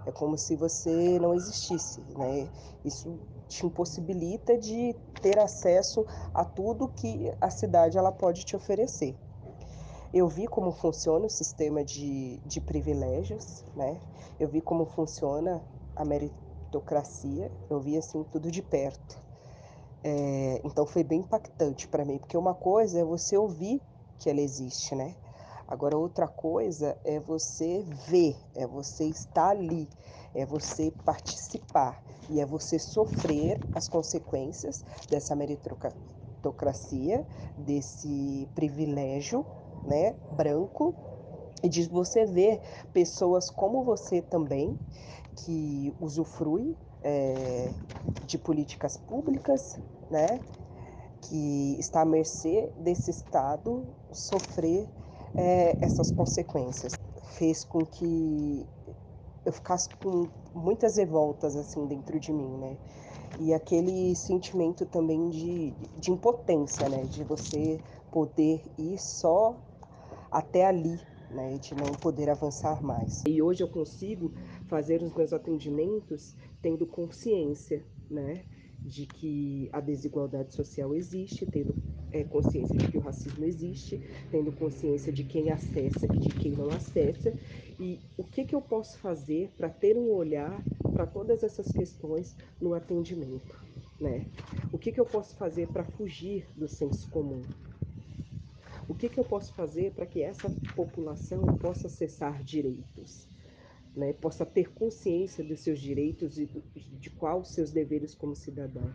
[0.04, 2.48] é como se você não existisse, né?
[2.84, 9.14] Isso te impossibilita de ter acesso a tudo que a cidade ela pode te oferecer.
[10.12, 14.00] Eu vi como funciona o sistema de, de privilégios, né?
[14.40, 15.62] Eu vi como funciona
[15.94, 16.49] a meritocracia,
[17.68, 19.18] eu vi assim tudo de perto.
[20.02, 23.83] É, então foi bem impactante para mim, porque uma coisa é você ouvir
[24.18, 25.14] que ela existe, né?
[25.66, 29.88] Agora, outra coisa é você ver, é você estar ali,
[30.35, 37.24] é você participar e é você sofrer as consequências dessa meritocracia,
[37.56, 39.46] desse privilégio,
[39.85, 40.92] né, branco,
[41.62, 42.61] e de você ver
[42.92, 44.76] pessoas como você também,
[45.44, 47.70] que usufrui é,
[48.26, 49.79] de políticas públicas,
[50.11, 50.40] né,
[51.22, 54.88] que está à mercê desse Estado sofrer
[55.37, 56.92] é, essas consequências.
[57.37, 58.66] Fez com que
[59.44, 62.76] eu ficasse com muitas revoltas assim dentro de mim, né?
[63.38, 67.05] E aquele sentimento também de, de impotência, né?
[67.05, 69.57] De você poder ir só
[70.31, 71.00] até ali,
[71.31, 71.57] né?
[71.59, 73.22] De não poder avançar mais.
[73.26, 74.33] E hoje eu consigo
[74.70, 78.44] fazer os meus atendimentos tendo consciência, né?
[78.78, 81.74] De que a desigualdade social existe, tendo
[82.12, 86.52] é, consciência de que o racismo existe, tendo consciência de quem acessa e de quem
[86.52, 87.35] não acessa,
[87.78, 92.37] e o que, que eu posso fazer para ter um olhar para todas essas questões
[92.61, 93.61] no atendimento,
[94.00, 94.24] né?
[94.72, 97.42] O que, que eu posso fazer para fugir do senso comum?
[98.88, 103.29] O que, que eu posso fazer para que essa população possa acessar direitos?
[104.00, 108.90] Né, possa ter consciência dos seus direitos e de quais os seus deveres como cidadão.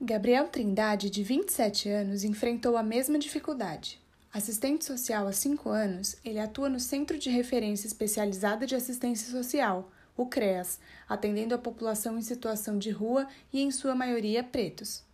[0.00, 4.00] Gabriel Trindade, de 27 anos, enfrentou a mesma dificuldade.
[4.32, 9.90] Assistente social há cinco anos, ele atua no Centro de Referência Especializada de Assistência Social,
[10.16, 15.04] o CREAS, atendendo a população em situação de rua e, em sua maioria, pretos.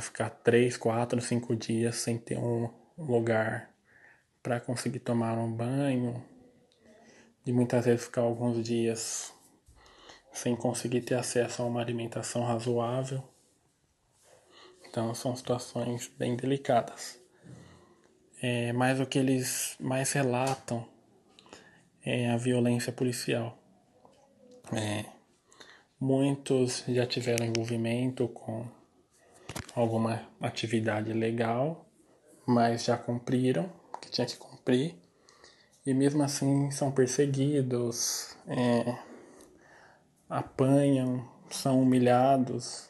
[0.00, 3.70] Ficar três, quatro, cinco dias sem ter um lugar
[4.42, 6.20] para conseguir tomar um banho,
[7.46, 9.32] e muitas vezes ficar alguns dias
[10.32, 13.22] sem conseguir ter acesso a uma alimentação razoável
[14.94, 17.20] então são situações bem delicadas.
[18.40, 20.86] É, mas o que eles mais relatam
[22.04, 23.58] é a violência policial.
[24.72, 25.04] É,
[25.98, 28.68] muitos já tiveram envolvimento com
[29.74, 31.84] alguma atividade legal,
[32.46, 33.68] mas já cumpriram
[34.00, 34.94] que tinha que cumprir
[35.86, 38.98] e mesmo assim são perseguidos, é,
[40.28, 42.88] apanham, são humilhados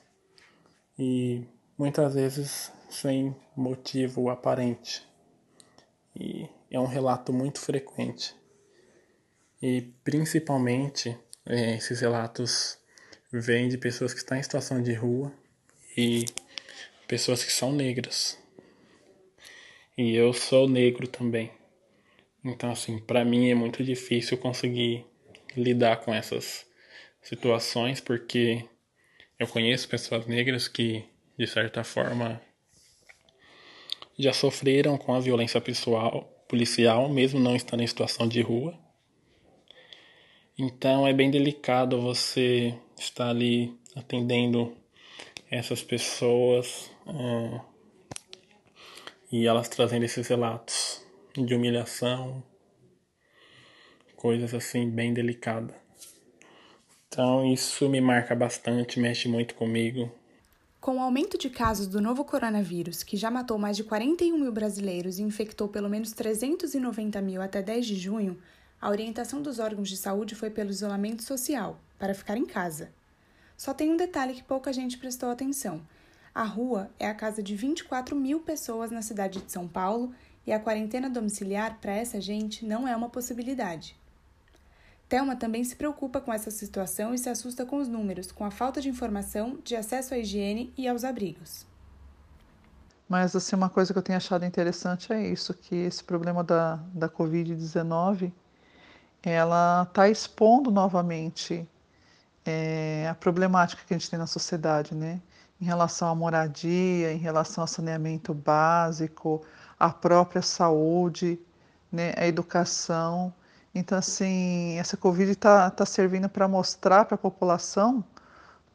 [0.98, 1.44] e
[1.76, 5.06] muitas vezes sem motivo aparente.
[6.14, 8.34] E é um relato muito frequente.
[9.60, 12.78] E principalmente é, esses relatos
[13.32, 15.32] vêm de pessoas que estão em situação de rua
[15.96, 16.24] e
[17.08, 18.38] pessoas que são negras.
[19.98, 21.50] E eu sou negro também.
[22.44, 25.06] Então assim, para mim é muito difícil conseguir
[25.56, 26.66] lidar com essas
[27.22, 28.64] situações porque
[29.38, 31.04] eu conheço pessoas negras que
[31.36, 32.40] de certa forma,
[34.18, 38.78] já sofreram com a violência pessoal, policial, mesmo não estando em situação de rua.
[40.56, 44.76] Então é bem delicado você estar ali atendendo
[45.50, 47.60] essas pessoas é,
[49.32, 51.03] e elas trazendo esses relatos
[51.42, 52.42] de humilhação,
[54.14, 55.74] coisas assim bem delicadas.
[57.08, 60.10] Então isso me marca bastante, mexe muito comigo.
[60.80, 64.52] Com o aumento de casos do novo coronavírus, que já matou mais de 41 mil
[64.52, 68.38] brasileiros e infectou pelo menos 390 mil até 10 de junho,
[68.80, 72.92] a orientação dos órgãos de saúde foi pelo isolamento social, para ficar em casa.
[73.56, 75.80] Só tem um detalhe que pouca gente prestou atenção.
[76.34, 80.12] A rua é a casa de 24 mil pessoas na cidade de São Paulo
[80.46, 83.96] e a quarentena domiciliar para essa gente não é uma possibilidade.
[85.08, 88.50] Thelma também se preocupa com essa situação e se assusta com os números, com a
[88.50, 91.66] falta de informação, de acesso à higiene e aos abrigos.
[93.08, 96.76] Mas assim, uma coisa que eu tenho achado interessante é isso, que esse problema da,
[96.92, 98.32] da Covid-19,
[99.22, 101.68] ela está expondo novamente
[102.44, 105.20] é, a problemática que a gente tem na sociedade, né?
[105.60, 109.42] Em relação à moradia, em relação ao saneamento básico,
[109.84, 111.38] à própria saúde,
[111.92, 112.14] né?
[112.16, 113.32] a educação.
[113.74, 118.04] Então, assim, essa Covid está tá servindo para mostrar para a população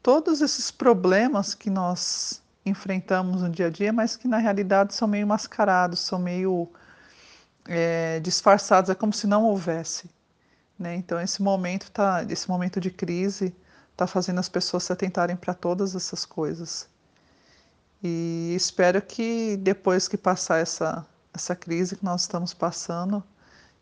[0.04, 5.08] todos esses problemas que nós enfrentamos no dia a dia, mas que na realidade são
[5.08, 6.70] meio mascarados, são meio
[7.68, 10.10] é, disfarçados, é como se não houvesse.
[10.78, 10.96] Né?
[10.96, 13.56] Então, esse momento, tá, esse momento de crise
[13.92, 16.89] está fazendo as pessoas se atentarem para todas essas coisas.
[18.04, 23.24] E espero que depois que passar essa, essa crise que nós estamos passando,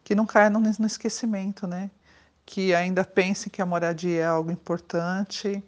[0.04, 1.92] que não caia no, no esquecimento, né?
[2.46, 5.64] Que ainda pense que a moradia é algo importante,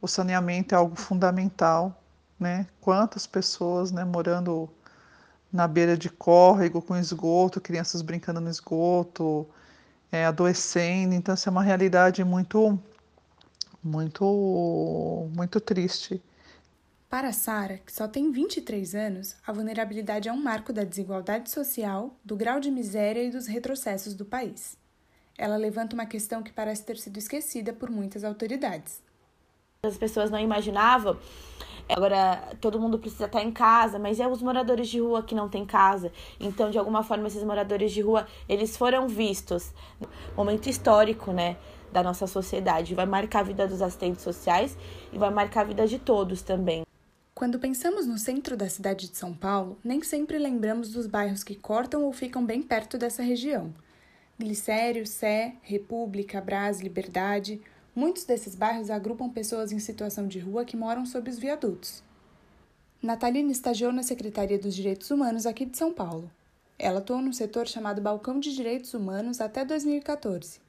[0.00, 2.02] o saneamento é algo fundamental,
[2.38, 2.66] né?
[2.80, 4.70] Quantas pessoas, né, morando
[5.52, 9.46] na beira de córrego com esgoto, crianças brincando no esgoto,
[10.12, 11.14] é, adoecendo.
[11.14, 12.78] Então, essa é uma realidade muito,
[13.82, 16.22] muito, muito triste.
[17.08, 22.14] Para Sara, que só tem 23 anos, a vulnerabilidade é um marco da desigualdade social,
[22.22, 24.76] do grau de miséria e dos retrocessos do país.
[25.36, 29.02] Ela levanta uma questão que parece ter sido esquecida por muitas autoridades.
[29.82, 31.18] As pessoas não imaginavam
[31.88, 35.48] Agora, todo mundo precisa estar em casa, mas é os moradores de rua que não
[35.48, 36.12] têm casa.
[36.38, 39.72] Então, de alguma forma, esses moradores de rua, eles foram vistos.
[40.36, 41.56] Momento histórico, né?
[41.90, 42.94] Da nossa sociedade.
[42.94, 44.76] Vai marcar a vida dos assistentes sociais
[45.10, 46.87] e vai marcar a vida de todos também.
[47.38, 51.54] Quando pensamos no centro da cidade de São Paulo, nem sempre lembramos dos bairros que
[51.54, 53.72] cortam ou ficam bem perto dessa região.
[54.36, 57.60] Glicério, Sé, República, Brás, Liberdade,
[57.94, 62.02] Muitos desses bairros agrupam pessoas em situação de rua que moram sob os viadutos.
[63.00, 66.28] Natalina estagiou na Secretaria dos Direitos Humanos aqui de São Paulo.
[66.76, 70.60] Ela atuou num setor chamado Balcão de Direitos Humanos até 2014.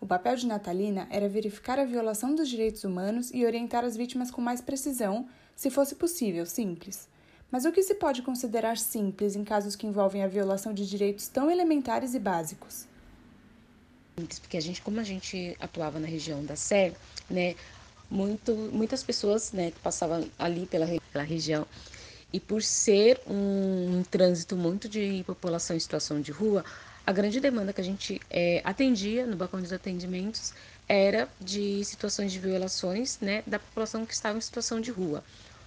[0.00, 4.30] O papel de Natalina era verificar a violação dos direitos humanos e orientar as vítimas
[4.30, 7.08] com mais precisão, se fosse possível, simples.
[7.50, 11.28] Mas o que se pode considerar simples em casos que envolvem a violação de direitos
[11.28, 12.86] tão elementares e básicos?
[14.40, 16.92] porque a gente, como a gente atuava na região da Sé,
[17.30, 17.54] né,
[18.10, 21.66] muito, muitas pessoas, né, passavam ali pela, pela região
[22.32, 26.64] e por ser um, um, trânsito muito de população em situação de rua,
[27.06, 30.52] a grande demanda que a gente é, atendia no balcão dos atendimentos
[30.88, 35.24] era de situações de violações, né, da população que estava em situação de rua,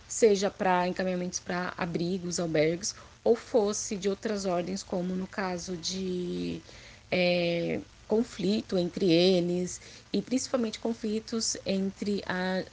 [0.07, 6.61] seja para encaminhamentos para abrigos, albergues, ou fosse de outras ordens, como no caso de
[7.11, 9.81] é, conflito entre eles
[10.13, 12.63] e principalmente conflitos entre a,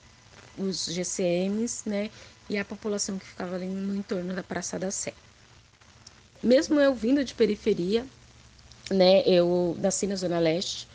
[0.58, 2.10] os GCMs né,
[2.48, 5.14] e a população que ficava ali no entorno da Praça da Sé.
[6.42, 8.04] Mesmo eu vindo de periferia,
[8.92, 10.88] né, eu nasci na Zona Leste,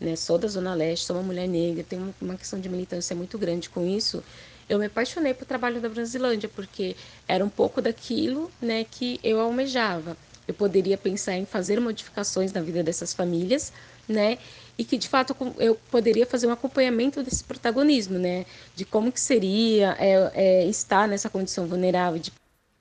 [0.00, 3.38] né, sou da Zona Leste, sou uma mulher negra, tenho uma questão de militância muito
[3.38, 4.22] grande com isso.
[4.68, 6.96] Eu me apaixonei pelo trabalho da Brasilândia, porque
[7.28, 12.60] era um pouco daquilo né, que eu almejava eu poderia pensar em fazer modificações na
[12.60, 13.72] vida dessas famílias,
[14.08, 14.38] né?
[14.76, 18.44] E que de fato eu poderia fazer um acompanhamento desse protagonismo, né?
[18.74, 22.20] De como que seria é, é, estar nessa condição vulnerável.
[22.20, 22.32] De...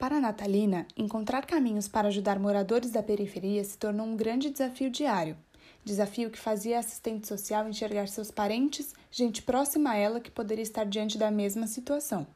[0.04, 5.38] Para Natalina, encontrar caminhos para ajudar moradores da periferia se tornou um grande desafio diário.
[5.82, 10.62] Desafio que fazia a assistente social enxergar seus parentes, gente próxima a ela que poderia
[10.62, 12.28] estar diante da mesma situação.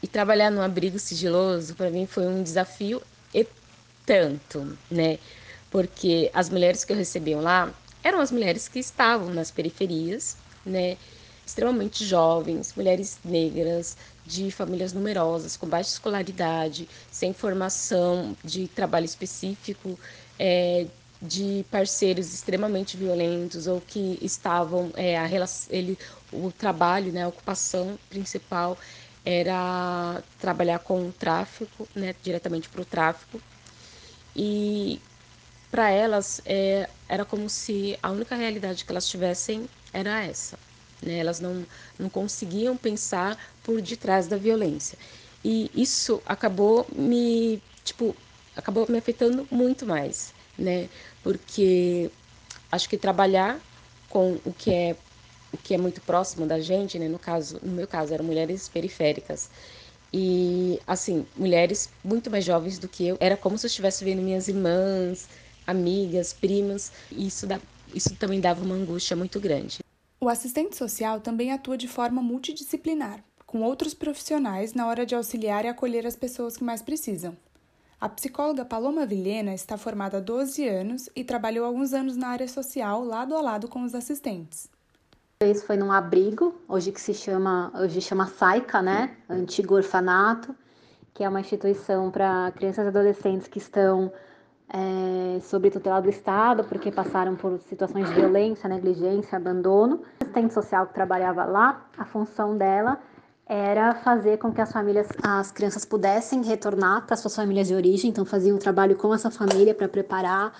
[0.00, 3.02] E trabalhar num abrigo sigiloso, para mim, foi um desafio
[3.34, 3.44] e
[4.06, 5.18] tanto, né?
[5.68, 7.74] Porque as mulheres que eu recebiam lá
[8.04, 10.96] eram as mulheres que estavam nas periferias, né?
[11.50, 19.98] Extremamente jovens, mulheres negras, de famílias numerosas, com baixa escolaridade, sem formação de trabalho específico,
[20.38, 20.86] é,
[21.20, 25.28] de parceiros extremamente violentos ou que estavam é, a,
[25.70, 25.98] ele,
[26.32, 28.78] o trabalho, né, a ocupação principal
[29.24, 33.42] era trabalhar com o tráfico, né, diretamente para o tráfico.
[34.36, 35.00] E
[35.68, 40.69] para elas é, era como se a única realidade que elas tivessem era essa.
[41.02, 41.18] Né?
[41.18, 41.64] Elas não,
[41.98, 44.98] não conseguiam pensar por detrás da violência.
[45.44, 48.14] E isso acabou me, tipo,
[48.54, 50.88] acabou me afetando muito mais, né?
[51.22, 52.10] Porque
[52.70, 53.58] acho que trabalhar
[54.08, 54.96] com o que é
[55.52, 57.08] o que é muito próximo da gente, né?
[57.08, 59.50] No caso, no meu caso, eram mulheres periféricas.
[60.12, 63.16] E assim, mulheres muito mais jovens do que eu.
[63.20, 65.28] Era como se eu estivesse vendo minhas irmãs,
[65.66, 66.92] amigas, primas.
[67.10, 67.60] E isso, dá,
[67.94, 69.78] isso também dava uma angústia muito grande.
[70.20, 75.64] O assistente social também atua de forma multidisciplinar, com outros profissionais na hora de auxiliar
[75.64, 77.36] e acolher as pessoas que mais precisam.
[78.00, 82.48] A psicóloga Paloma Vilhena está formada há 12 anos e trabalhou alguns anos na área
[82.48, 84.68] social lado a lado com os assistentes
[85.42, 89.16] vez foi num abrigo, hoje que se chama, hoje chama Saica, né?
[89.26, 90.54] Antigo orfanato,
[91.14, 94.12] que é uma instituição para crianças e adolescentes que estão
[94.72, 100.02] é, sob tutela do Estado, porque passaram por situações de violência, negligência, abandono.
[100.20, 102.98] A assistente social que trabalhava lá, a função dela
[103.46, 108.10] era fazer com que as famílias, as crianças pudessem retornar para suas famílias de origem,
[108.10, 110.52] então fazia um trabalho com essa família para preparar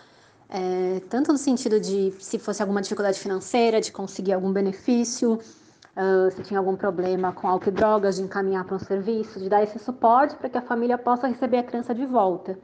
[0.48, 6.30] é, tanto no sentido de se fosse alguma dificuldade financeira, de conseguir algum benefício, uh,
[6.32, 9.62] se tinha algum problema com álcool e drogas, de encaminhar para um serviço, de dar
[9.62, 12.58] esse suporte para que a família possa receber a criança de volta.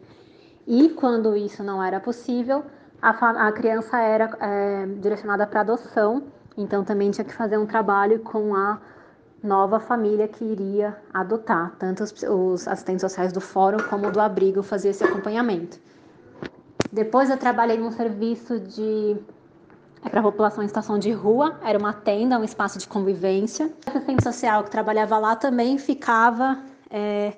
[0.67, 2.65] E quando isso não era possível,
[3.01, 3.11] a,
[3.49, 6.25] a criança era é, direcionada para adoção,
[6.57, 8.81] então também tinha que fazer um trabalho com a
[9.43, 11.77] nova família que iria adotar.
[11.79, 15.79] Tanto os, os assistentes sociais do fórum como do abrigo faziam esse acompanhamento.
[16.91, 19.17] Depois eu trabalhei num serviço de
[20.05, 23.73] é para a população em situação de rua, era uma tenda, um espaço de convivência.
[23.87, 26.59] O assistente social que trabalhava lá também ficava
[26.91, 27.33] é,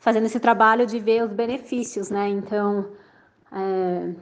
[0.00, 2.28] fazendo esse trabalho de ver os benefícios, né?
[2.28, 2.90] Então,
[3.52, 4.14] é,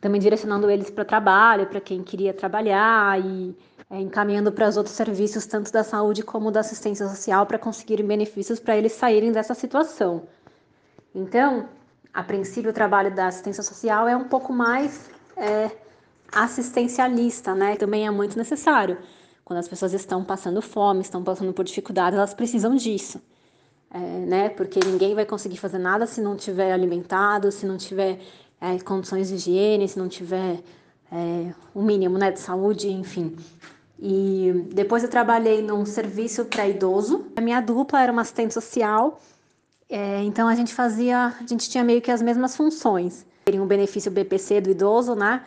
[0.00, 3.56] também direcionando eles para trabalho, para quem queria trabalhar e
[3.90, 8.06] é, encaminhando para os outros serviços, tanto da saúde como da assistência social, para conseguirem
[8.06, 10.28] benefícios para eles saírem dessa situação.
[11.12, 11.68] Então,
[12.14, 15.70] a princípio, o trabalho da assistência social é um pouco mais é,
[16.32, 17.76] assistencialista, né?
[17.76, 18.96] Também é muito necessário.
[19.44, 23.20] Quando as pessoas estão passando fome, estão passando por dificuldades, elas precisam disso.
[23.90, 24.48] É, né?
[24.48, 28.18] Porque ninguém vai conseguir fazer nada se não tiver alimentado, se não tiver
[28.60, 30.60] é, condições de higiene, se não tiver
[31.10, 33.36] é, o mínimo né, de saúde, enfim.
[33.98, 37.26] E depois eu trabalhei num serviço para idoso.
[37.36, 39.18] A minha dupla era uma assistente social,
[39.88, 43.24] é, então a gente fazia, a gente tinha meio que as mesmas funções.
[43.44, 45.44] Teria um benefício BPC do idoso, né?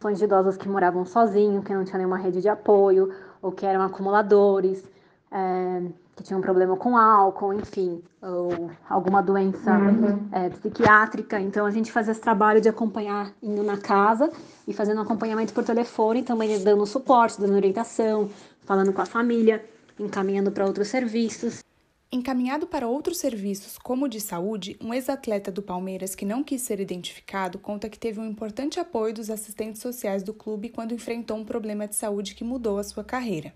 [0.00, 3.12] São de idosos que moravam sozinhos, que não tinham nenhuma rede de apoio,
[3.42, 4.82] ou que eram acumuladores,
[5.30, 5.82] é,
[6.20, 10.28] que tinham problema com álcool, enfim, ou alguma doença uhum.
[10.30, 11.40] é, psiquiátrica.
[11.40, 14.30] Então a gente fazia esse trabalho de acompanhar indo na casa
[14.68, 18.28] e fazendo um acompanhamento por telefone, também dando suporte, dando orientação,
[18.60, 19.64] falando com a família,
[19.98, 21.64] encaminhando para outros serviços.
[22.12, 26.60] Encaminhado para outros serviços, como o de saúde, um ex-atleta do Palmeiras que não quis
[26.60, 31.36] ser identificado conta que teve um importante apoio dos assistentes sociais do clube quando enfrentou
[31.38, 33.54] um problema de saúde que mudou a sua carreira.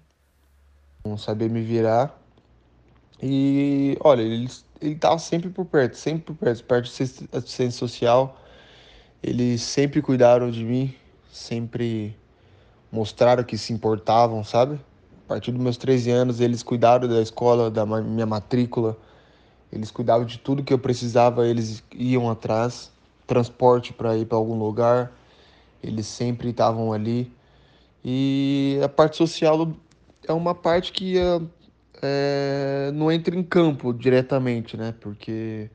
[1.04, 2.23] Não saber me virar.
[3.26, 4.50] E olha, ele,
[4.82, 8.38] ele tava sempre por perto, sempre por perto, perto do assistente social.
[9.22, 10.94] Eles sempre cuidaram de mim,
[11.32, 12.14] sempre
[12.92, 14.78] mostraram que se importavam, sabe?
[15.24, 18.94] A partir dos meus 13 anos, eles cuidaram da escola, da minha matrícula.
[19.72, 22.92] Eles cuidavam de tudo que eu precisava, eles iam atrás.
[23.26, 25.10] Transporte para ir para algum lugar,
[25.82, 27.32] eles sempre estavam ali.
[28.04, 29.72] E a parte social
[30.28, 31.16] é uma parte que
[32.06, 34.94] é, não entra em campo diretamente, né?
[35.00, 35.70] Porque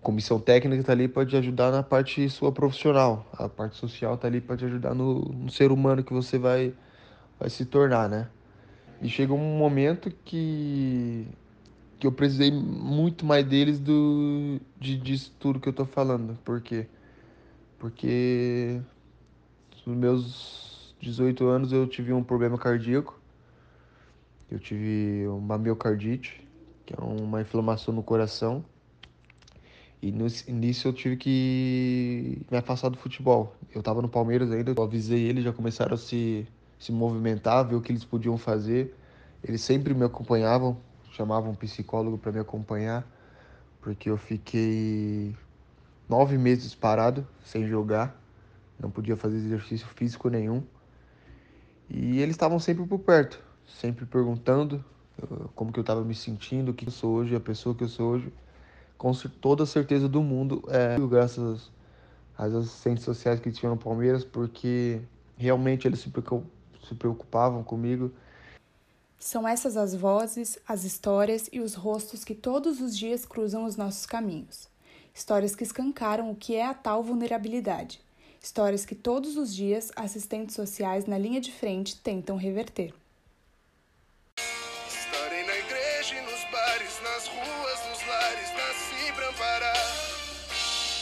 [0.00, 3.26] a comissão técnica está ali para te ajudar na parte sua profissional.
[3.32, 6.74] A parte social está ali para te ajudar no, no ser humano que você vai
[7.38, 8.28] vai se tornar, né?
[9.00, 11.26] E chega um momento que
[11.98, 16.38] que eu precisei muito mais deles do de disso tudo que eu tô falando.
[16.44, 16.86] Por quê?
[17.78, 18.80] Porque
[19.86, 23.20] nos meus 18 anos eu tive um problema cardíaco.
[24.50, 26.46] Eu tive uma miocardite,
[26.84, 28.64] que é uma inflamação no coração.
[30.00, 33.56] E nisso eu tive que me afastar do futebol.
[33.74, 36.46] Eu tava no Palmeiras ainda, eu avisei eles, já começaram a se
[36.78, 38.94] se movimentar, ver o que eles podiam fazer.
[39.42, 40.76] Eles sempre me acompanhavam,
[41.12, 43.06] chamavam um psicólogo para me acompanhar,
[43.80, 45.34] porque eu fiquei
[46.08, 48.20] nove meses parado, sem jogar,
[48.78, 50.62] não podia fazer exercício físico nenhum.
[51.88, 54.84] E eles estavam sempre por perto, sempre perguntando
[55.54, 57.88] como que eu estava me sentindo, o que eu sou hoje, a pessoa que eu
[57.88, 58.32] sou hoje.
[58.98, 61.70] Com toda a certeza do mundo, é graças
[62.36, 65.00] às assistentes sociais que tinham no Palmeiras, porque
[65.36, 68.10] realmente eles se preocupavam comigo.
[69.18, 73.76] São essas as vozes, as histórias e os rostos que todos os dias cruzam os
[73.76, 74.68] nossos caminhos.
[75.14, 78.00] Histórias que escancaram o que é a tal vulnerabilidade.
[78.42, 82.94] Histórias que todos os dias assistentes sociais na linha de frente tentam reverter.
[87.88, 89.76] Nos lares, nasci pra amparar.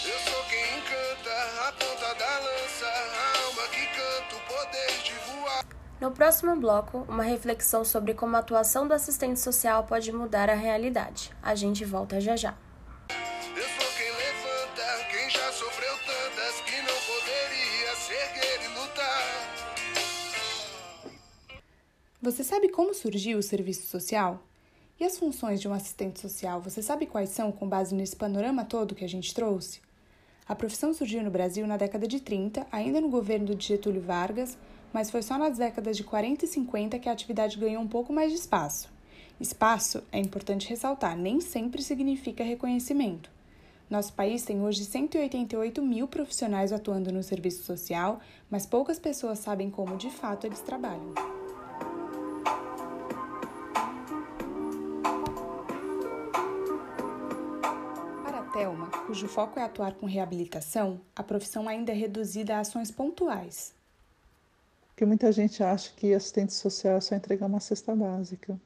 [0.05, 5.12] Eu sou quem encanta a ponta da lança, a alma que canta o poder de
[5.30, 5.64] voar.
[6.01, 10.55] No próximo bloco, uma reflexão sobre como a atuação do assistente social pode mudar a
[10.55, 11.30] realidade.
[11.43, 12.55] A gente volta já já.
[13.09, 19.55] Eu sou quem levanta, quem já sofreu tantas que não poderia se erguer e lutar.
[22.20, 24.43] Você sabe como surgiu o serviço social?
[24.99, 28.65] E as funções de um assistente social, você sabe quais são com base nesse panorama
[28.65, 29.81] todo que a gente trouxe?
[30.47, 34.57] A profissão surgiu no Brasil na década de 30, ainda no governo de Getúlio Vargas,
[34.93, 38.13] mas foi só nas décadas de 40 e 50 que a atividade ganhou um pouco
[38.13, 38.89] mais de espaço.
[39.41, 43.29] Espaço, é importante ressaltar, nem sempre significa reconhecimento.
[43.91, 49.71] Nosso país tem hoje 188 mil profissionais atuando no serviço social, mas poucas pessoas sabem
[49.71, 51.34] como de fato eles trabalham.
[58.55, 62.61] Para a Thelma, cujo foco é atuar com reabilitação, a profissão ainda é reduzida a
[62.61, 63.75] ações pontuais,
[64.95, 68.57] porque muita gente acha que assistente social é só entregar uma cesta básica.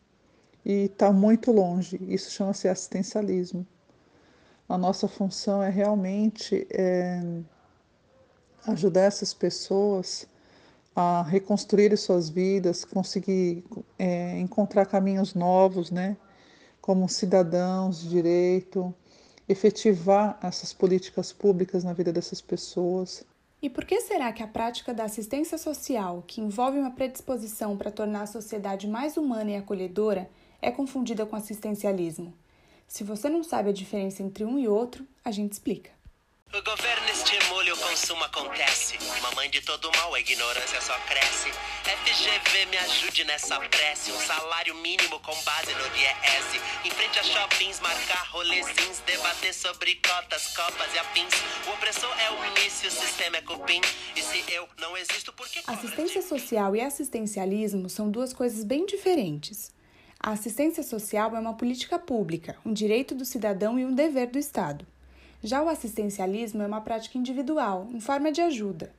[0.62, 1.98] E está muito longe.
[2.06, 3.66] Isso chama-se assistencialismo.
[4.68, 7.22] A nossa função é realmente é,
[8.66, 10.28] ajudar essas pessoas
[10.94, 13.64] a reconstruir suas vidas, conseguir
[13.98, 16.14] é, encontrar caminhos novos, né?
[16.78, 18.94] Como cidadãos de direito,
[19.48, 23.24] efetivar essas políticas públicas na vida dessas pessoas.
[23.60, 27.90] E por que será que a prática da assistência social, que envolve uma predisposição para
[27.90, 30.30] tornar a sociedade mais humana e acolhedora,
[30.62, 32.32] é confundida com assistencialismo?
[32.86, 35.90] Se você não sabe a diferença entre um e outro, a gente explica.
[36.48, 36.97] O governo
[37.88, 38.98] consumo acontece.
[39.22, 41.50] Mamãe de todo mal, a ignorância só cresce.
[41.84, 44.12] FGV me ajude nessa prece.
[44.12, 45.88] Um salário mínimo com base no.
[46.84, 48.28] Em frente a shoppings, marcar.
[49.06, 51.32] Debater sobre cotas, copas e afins.
[51.66, 53.80] O opressor é o início, o sistema é cupim.
[54.14, 55.62] E se eu não existo, por que.
[55.66, 59.72] Assistência social e assistencialismo são duas coisas bem diferentes.
[60.20, 64.38] A assistência social é uma política pública, um direito do cidadão e um dever do
[64.38, 64.86] Estado.
[65.42, 68.92] Já o assistencialismo é uma prática individual, em forma de ajuda.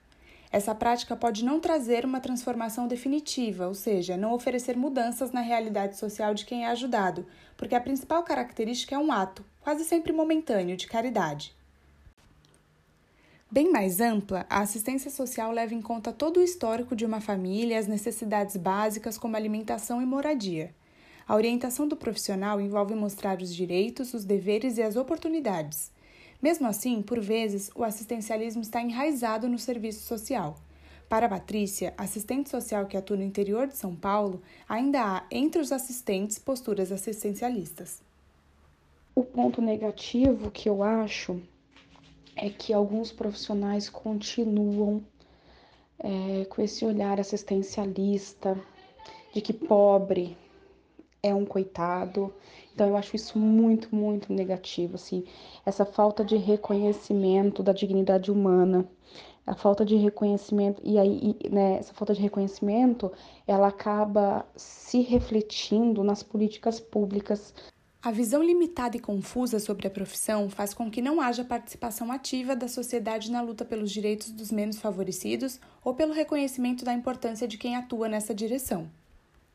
[0.52, 5.98] Essa prática pode não trazer uma transformação definitiva, ou seja, não oferecer mudanças na realidade
[5.98, 7.26] social de quem é ajudado,
[7.56, 11.54] porque a principal característica é um ato, quase sempre momentâneo, de caridade.
[13.52, 17.76] Bem mais ampla, a assistência social leva em conta todo o histórico de uma família
[17.76, 20.74] e as necessidades básicas como alimentação e moradia.
[21.28, 25.92] A orientação do profissional envolve mostrar os direitos, os deveres e as oportunidades.
[26.42, 30.56] Mesmo assim, por vezes, o assistencialismo está enraizado no serviço social.
[31.10, 35.72] Para Patrícia, assistente social que atua no interior de São Paulo, ainda há entre os
[35.72, 38.02] assistentes posturas assistencialistas.
[39.16, 41.42] O ponto negativo que eu acho
[42.36, 45.04] é que alguns profissionais continuam
[45.98, 48.58] é, com esse olhar assistencialista
[49.34, 50.38] de que pobre
[51.22, 52.34] é um coitado.
[52.80, 55.26] Então eu acho isso muito, muito negativo, assim,
[55.66, 58.88] essa falta de reconhecimento da dignidade humana,
[59.46, 63.12] a falta de reconhecimento e aí, né, essa falta de reconhecimento,
[63.46, 67.54] ela acaba se refletindo nas políticas públicas.
[68.02, 72.56] A visão limitada e confusa sobre a profissão faz com que não haja participação ativa
[72.56, 77.58] da sociedade na luta pelos direitos dos menos favorecidos ou pelo reconhecimento da importância de
[77.58, 78.90] quem atua nessa direção.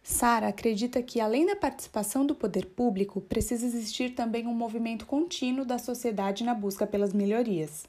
[0.06, 5.64] Sara acredita que, além da participação do poder público, precisa existir também um movimento contínuo
[5.64, 7.86] da sociedade na busca pelas melhorias.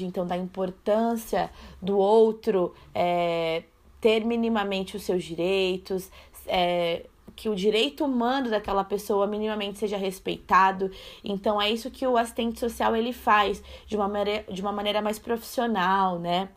[0.00, 1.50] Então, da importância
[1.82, 3.64] do outro é,
[4.00, 6.08] ter minimamente os seus direitos,
[6.46, 10.88] é, que o direito humano daquela pessoa minimamente seja respeitado.
[11.24, 15.02] Então, é isso que o assistente social ele faz de uma maneira, de uma maneira
[15.02, 16.48] mais profissional, né?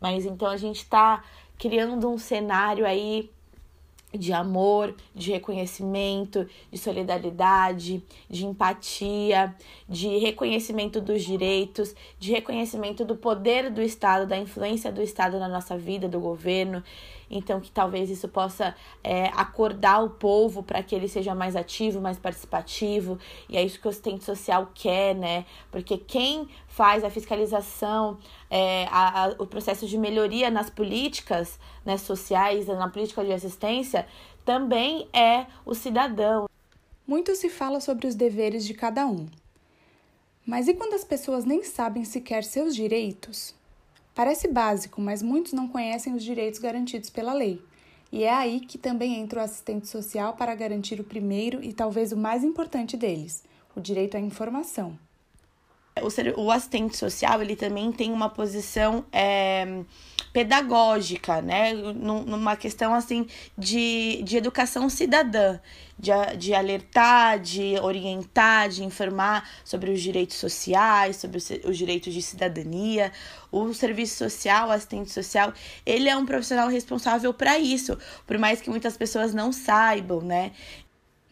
[0.00, 1.24] Mas então a gente está
[1.58, 3.28] criando um cenário aí
[4.12, 9.54] de amor, de reconhecimento, de solidariedade, de empatia,
[9.88, 15.48] de reconhecimento dos direitos, de reconhecimento do poder do Estado, da influência do Estado na
[15.48, 16.82] nossa vida, do governo.
[17.30, 22.00] Então, que talvez isso possa é, acordar o povo para que ele seja mais ativo,
[22.00, 23.18] mais participativo.
[23.48, 25.44] E é isso que o assistente social quer, né?
[25.70, 28.18] Porque quem faz a fiscalização,
[28.48, 34.06] é, a, a, o processo de melhoria nas políticas né, sociais, na política de assistência,
[34.44, 36.48] também é o cidadão.
[37.06, 39.26] Muito se fala sobre os deveres de cada um.
[40.46, 43.52] Mas e quando as pessoas nem sabem sequer seus direitos?
[44.16, 47.62] Parece básico, mas muitos não conhecem os direitos garantidos pela lei.
[48.10, 52.12] E é aí que também entra o assistente social para garantir o primeiro e talvez
[52.12, 53.44] o mais importante deles,
[53.76, 54.98] o direito à informação.
[56.38, 59.82] O, assistente social ele também tem uma posição é,
[60.36, 61.72] pedagógica, né?
[61.72, 63.26] Numa questão assim
[63.56, 65.58] de, de educação cidadã,
[65.98, 72.12] de, de alertar, de orientar, de informar sobre os direitos sociais, sobre os, os direitos
[72.12, 73.10] de cidadania.
[73.50, 75.54] O serviço social, o assistente social,
[75.86, 80.52] ele é um profissional responsável para isso, por mais que muitas pessoas não saibam, né?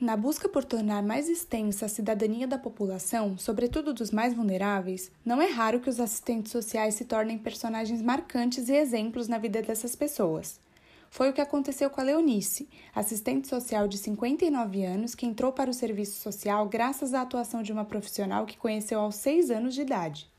[0.04, 5.40] Na busca por tornar mais extensa a cidadania da população, sobretudo dos mais vulneráveis, não
[5.40, 9.96] é raro que os assistentes sociais se tornem personagens marcantes e exemplos na vida dessas
[9.96, 10.60] pessoas.
[11.08, 15.70] Foi o que aconteceu com a Leonice, assistente social de 59 anos que entrou para
[15.70, 19.80] o serviço social graças à atuação de uma profissional que conheceu aos 6 anos de
[19.80, 20.30] idade.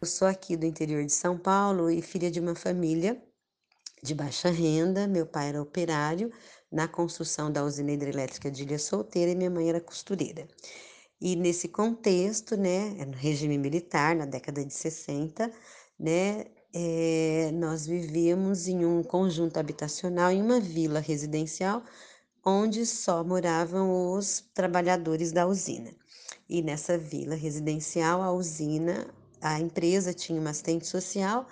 [0.00, 3.20] Eu sou aqui do interior de São Paulo e filha de uma família
[4.00, 5.08] de baixa renda.
[5.08, 6.32] Meu pai era operário,
[6.72, 10.48] na construção da usina hidrelétrica de Ilha Solteira e minha mãe era costureira.
[11.20, 15.52] E nesse contexto, né, é no regime militar, na década de 60,
[16.00, 21.82] né, é, nós vivíamos em um conjunto habitacional, em uma vila residencial,
[22.44, 25.90] onde só moravam os trabalhadores da usina.
[26.48, 29.06] E nessa vila residencial, a usina,
[29.40, 31.46] a empresa tinha uma assistente social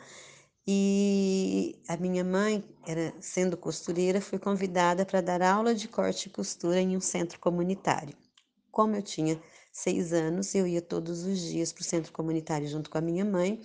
[0.67, 6.31] e a minha mãe, era sendo costureira, foi convidada para dar aula de corte e
[6.31, 8.17] costura em um centro comunitário.
[8.71, 9.41] Como eu tinha
[9.73, 13.25] seis anos, eu ia todos os dias para o centro comunitário junto com a minha
[13.25, 13.61] mãe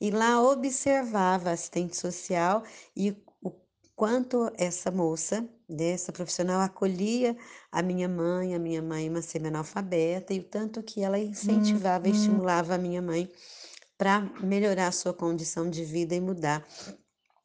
[0.00, 2.62] e lá observava a assistente social
[2.96, 3.10] e
[3.42, 3.52] o
[3.96, 7.36] quanto essa moça, dessa profissional, acolhia
[7.70, 12.10] a minha mãe, a minha mãe uma semi-analfabeta, e o tanto que ela incentivava e
[12.10, 12.10] Uhum.
[12.10, 13.30] estimulava a minha mãe
[14.04, 16.62] para melhorar a sua condição de vida e mudar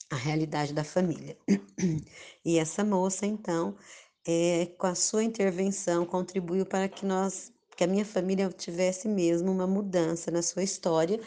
[0.09, 1.37] a realidade da família.
[2.43, 3.77] E essa moça, então,
[4.27, 9.49] é, com a sua intervenção, contribuiu para que nós, que a minha família tivesse mesmo
[9.49, 11.17] uma mudança na sua história.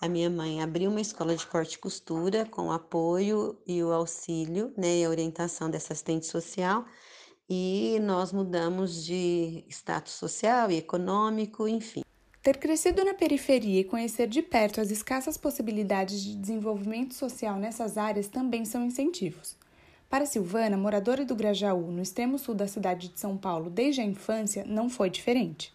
[0.00, 3.92] A minha mãe abriu uma escola de corte e costura com o apoio e o
[3.92, 6.84] auxílio, né, e a orientação dessa assistente social,
[7.48, 12.01] e nós mudamos de status social e econômico, enfim.
[12.42, 17.96] Ter crescido na periferia e conhecer de perto as escassas possibilidades de desenvolvimento social nessas
[17.96, 19.56] áreas também são incentivos.
[20.10, 24.04] Para Silvana, moradora do Grajaú, no extremo sul da cidade de São Paulo desde a
[24.04, 25.72] infância, não foi diferente.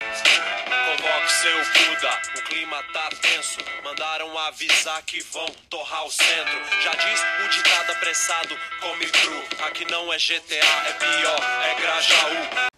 [0.00, 3.60] Convoque seu Buda, o clima tá tenso.
[3.84, 6.58] Mandaram avisar que vão torrar o centro.
[6.82, 9.66] Já diz o ditado apressado, come cru.
[9.66, 12.77] Aqui não é GTA, é pior, é Grajaú.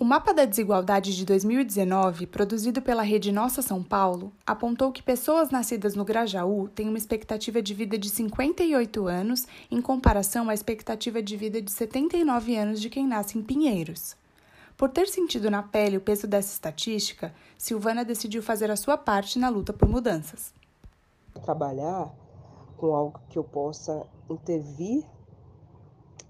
[0.00, 5.50] O mapa da desigualdade de 2019, produzido pela rede Nossa São Paulo, apontou que pessoas
[5.50, 11.20] nascidas no Grajaú têm uma expectativa de vida de 58 anos em comparação à expectativa
[11.20, 14.14] de vida de 79 anos de quem nasce em Pinheiros.
[14.76, 19.36] Por ter sentido na pele o peso dessa estatística, Silvana decidiu fazer a sua parte
[19.36, 20.54] na luta por mudanças.
[21.42, 22.14] Trabalhar
[22.76, 25.04] com algo que eu possa intervir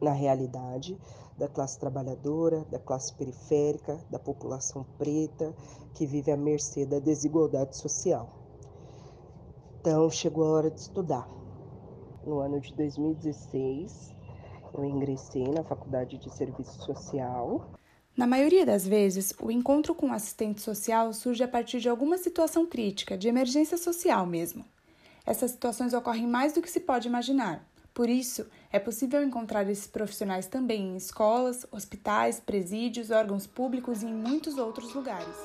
[0.01, 0.97] na realidade
[1.39, 5.55] da classe trabalhadora, da classe periférica, da população preta
[5.95, 8.29] que vive à mercê da desigualdade social.
[9.81, 11.29] Então chegou a hora de estudar.
[12.27, 14.13] No ano de 2016,
[14.75, 17.71] eu ingressei na Faculdade de Serviço Social
[18.17, 22.19] Na maioria das vezes, o encontro com o assistente social surge a partir de alguma
[22.19, 24.65] situação crítica, de emergência social mesmo.
[25.25, 27.65] Essas situações ocorrem mais do que se pode imaginar.
[27.95, 34.07] Por isso, é possível encontrar esses profissionais também em escolas, hospitais, presídios, órgãos públicos e
[34.07, 35.37] em muitos outros lugares.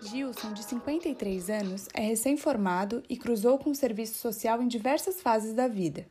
[0.00, 5.52] Gilson, de 53 anos, é recém-formado e cruzou com o serviço social em diversas fases
[5.52, 6.06] da vida.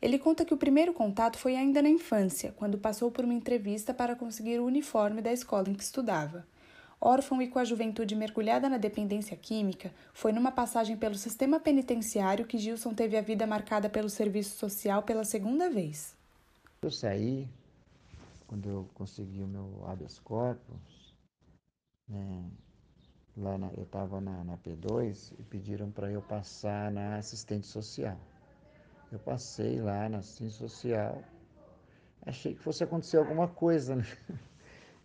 [0.00, 3.94] Ele conta que o primeiro contato foi ainda na infância, quando passou por uma entrevista
[3.94, 6.46] para conseguir o uniforme da escola em que estudava.
[7.00, 12.46] Órfão e com a juventude mergulhada na dependência química, foi numa passagem pelo sistema penitenciário
[12.46, 16.14] que Gilson teve a vida marcada pelo serviço social pela segunda vez.
[16.82, 17.48] Eu saí,
[18.46, 21.14] quando eu consegui o meu habeas corpus,
[22.08, 22.44] né,
[23.36, 28.18] lá na- eu estava na, na P2 e pediram para eu passar na assistente social.
[29.12, 31.22] Eu passei lá na assistente social,
[32.22, 34.04] achei que fosse acontecer alguma coisa, né?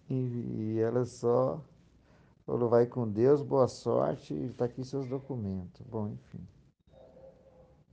[0.10, 1.64] E, e ela só
[2.45, 5.88] falou, vai com Deus, boa sorte, está aqui seus documentos.
[5.88, 6.45] Bom, enfim.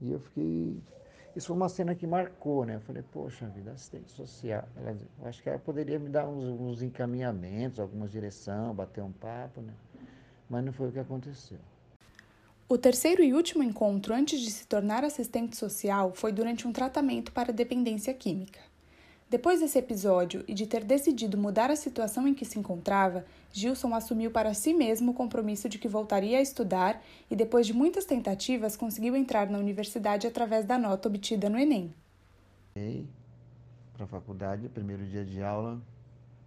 [0.01, 0.83] E eu fiquei.
[1.33, 2.75] Isso foi uma cena que marcou, né?
[2.75, 4.67] Eu falei, poxa vida, assistente social.
[4.75, 9.13] Ela, eu acho que ela poderia me dar uns, uns encaminhamentos, alguma direção, bater um
[9.13, 9.73] papo, né?
[10.49, 11.59] Mas não foi o que aconteceu.
[12.71, 17.31] O terceiro e último encontro antes de se tornar assistente social foi durante um tratamento
[17.31, 18.59] para dependência química.
[19.27, 23.95] Depois desse episódio e de ter decidido mudar a situação em que se encontrava, Gilson
[23.95, 28.05] assumiu para si mesmo o compromisso de que voltaria a estudar e, depois de muitas
[28.05, 31.91] tentativas, conseguiu entrar na universidade através da nota obtida no Enem.
[33.93, 35.81] Para a faculdade, primeiro dia de aula,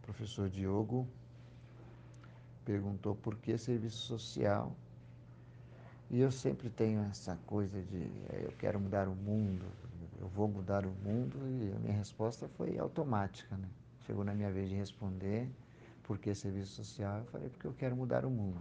[0.02, 1.04] professor Diogo
[2.64, 4.72] perguntou por que serviço social.
[6.12, 9.64] E eu sempre tenho essa coisa de eh, eu quero mudar o mundo,
[10.20, 13.56] eu vou mudar o mundo, e a minha resposta foi automática.
[13.56, 13.66] Né?
[14.06, 15.48] Chegou na minha vez de responder
[16.02, 18.60] por que serviço social, eu falei porque eu quero mudar o mundo.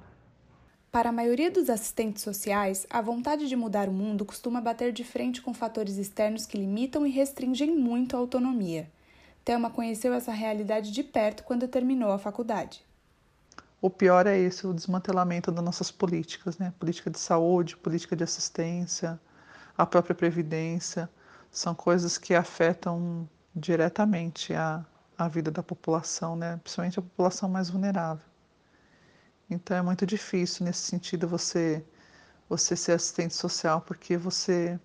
[0.90, 5.04] Para a maioria dos assistentes sociais, a vontade de mudar o mundo costuma bater de
[5.04, 8.90] frente com fatores externos que limitam e restringem muito a autonomia.
[9.44, 12.82] Thelma conheceu essa realidade de perto quando terminou a faculdade.
[13.82, 16.72] O pior é esse, o desmantelamento das nossas políticas, né?
[16.80, 19.20] Política de saúde, política de assistência,
[19.78, 21.10] a própria previdência,
[21.50, 24.86] são coisas que afetam diretamente a,
[25.18, 26.58] a vida da população, né?
[26.64, 28.26] Principalmente a população mais vulnerável.
[29.50, 31.84] Então é muito difícil nesse sentido você
[32.48, 34.80] você ser assistente social, porque você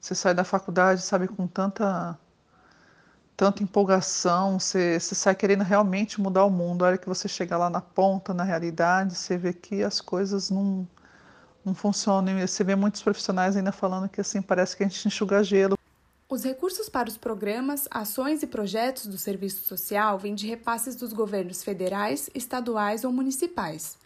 [0.00, 2.18] você sai da faculdade, sabe, com tanta
[3.38, 6.84] tanta empolgação, você, você sai querendo realmente mudar o mundo.
[6.84, 10.50] A hora que você chega lá na ponta, na realidade, você vê que as coisas
[10.50, 10.84] não,
[11.64, 12.36] não funcionam.
[12.44, 15.78] Você vê muitos profissionais ainda falando que assim, parece que a gente enxuga gelo.
[16.28, 21.12] Os recursos para os programas, ações e projetos do serviço social vêm de repasses dos
[21.12, 23.96] governos federais, estaduais ou municipais.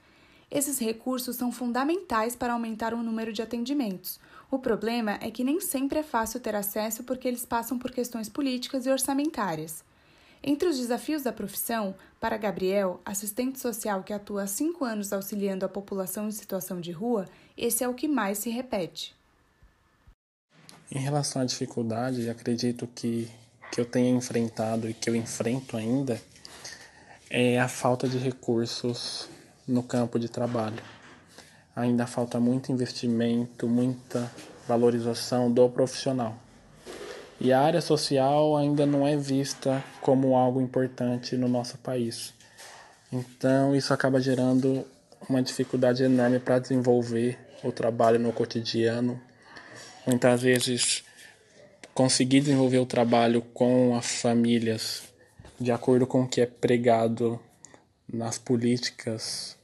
[0.50, 4.20] Esses recursos são fundamentais para aumentar o número de atendimentos.
[4.52, 8.28] O problema é que nem sempre é fácil ter acesso porque eles passam por questões
[8.28, 9.82] políticas e orçamentárias.
[10.42, 15.64] Entre os desafios da profissão, para Gabriel, assistente social que atua há cinco anos auxiliando
[15.64, 17.26] a população em situação de rua,
[17.56, 19.14] esse é o que mais se repete.
[20.90, 23.30] Em relação à dificuldade, acredito que,
[23.72, 26.20] que eu tenha enfrentado e que eu enfrento ainda
[27.30, 29.30] é a falta de recursos
[29.66, 30.82] no campo de trabalho.
[31.74, 34.30] Ainda falta muito investimento, muita
[34.68, 36.36] valorização do profissional.
[37.40, 42.34] E a área social ainda não é vista como algo importante no nosso país.
[43.12, 44.84] Então, isso acaba gerando
[45.28, 49.20] uma dificuldade enorme para desenvolver o trabalho no cotidiano
[50.06, 51.04] muitas vezes
[51.94, 55.02] conseguir desenvolver o trabalho com as famílias
[55.60, 57.38] de acordo com o que é pregado
[58.12, 59.56] nas políticas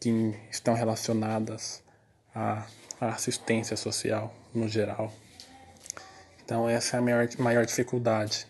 [0.00, 1.82] que estão relacionadas
[2.34, 2.66] à,
[3.00, 5.12] assistência social no geral.
[6.44, 8.46] Então, essa é a maior, maior dificuldade.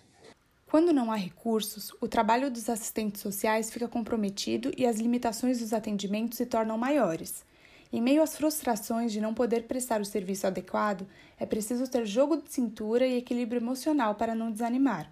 [0.67, 5.73] Quando não há recursos, o trabalho dos assistentes sociais fica comprometido e as limitações dos
[5.73, 7.45] atendimentos se tornam maiores.
[7.93, 11.07] Em meio às frustrações de não poder prestar o serviço adequado,
[11.39, 15.11] é preciso ter jogo de cintura e equilíbrio emocional para não desanimar.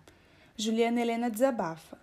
[0.57, 1.99] Juliana Helena desabafa.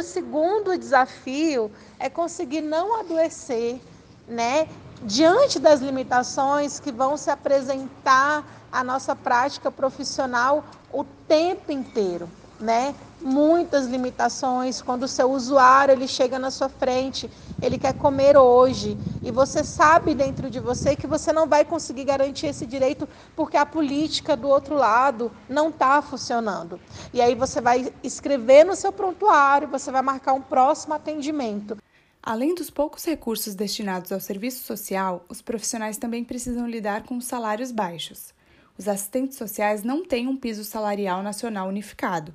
[0.00, 3.78] O segundo desafio é conseguir não adoecer,
[4.26, 4.66] né,
[5.02, 8.42] diante das limitações que vão se apresentar
[8.72, 12.94] à nossa prática profissional o tempo inteiro, né?
[13.20, 18.96] Muitas limitações quando o seu usuário ele chega na sua frente, ele quer comer hoje
[19.22, 23.56] e você sabe dentro de você que você não vai conseguir garantir esse direito porque
[23.56, 26.80] a política do outro lado não está funcionando.
[27.12, 31.76] E aí você vai escrever no seu prontuário, você vai marcar um próximo atendimento.
[32.22, 37.72] Além dos poucos recursos destinados ao serviço social, os profissionais também precisam lidar com salários
[37.72, 38.34] baixos.
[38.76, 42.34] Os assistentes sociais não têm um piso salarial nacional unificado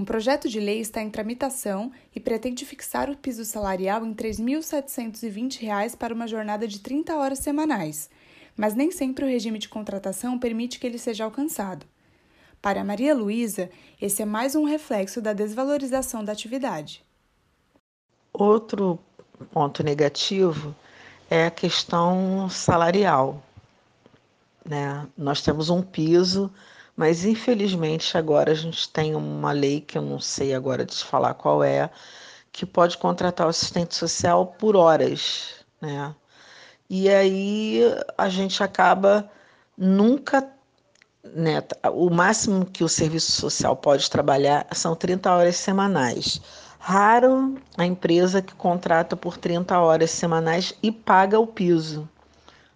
[0.00, 4.14] um projeto de lei está em tramitação e pretende fixar o piso salarial em R$
[4.14, 8.08] 3.720 para uma jornada de 30 horas semanais,
[8.56, 11.84] mas nem sempre o regime de contratação permite que ele seja alcançado.
[12.62, 13.68] Para Maria Luísa,
[14.00, 17.04] esse é mais um reflexo da desvalorização da atividade.
[18.32, 18.98] Outro
[19.52, 20.74] ponto negativo
[21.28, 23.42] é a questão salarial.
[24.64, 25.06] Né?
[25.14, 26.50] Nós temos um piso
[26.96, 31.34] mas infelizmente agora a gente tem uma lei que eu não sei agora te falar
[31.34, 31.90] qual é,
[32.52, 36.14] que pode contratar o assistente social por horas, né?
[36.88, 37.82] E aí
[38.18, 39.30] a gente acaba
[39.78, 40.46] nunca
[41.22, 41.62] né,
[41.92, 46.40] o máximo que o serviço social pode trabalhar são 30 horas semanais.
[46.78, 52.08] Raro a empresa que contrata por 30 horas semanais e paga o piso.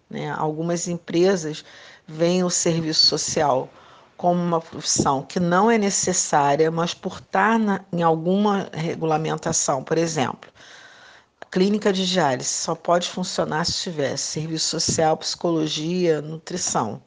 [0.09, 0.29] Né?
[0.31, 1.65] Algumas empresas
[2.07, 3.69] veem o serviço social
[4.17, 9.97] como uma profissão que não é necessária, mas por estar na, em alguma regulamentação, por
[9.97, 10.49] exemplo,
[11.55, 17.01] clínica de diálise só pode funcionar se tiver serviço social, psicologia, nutrição,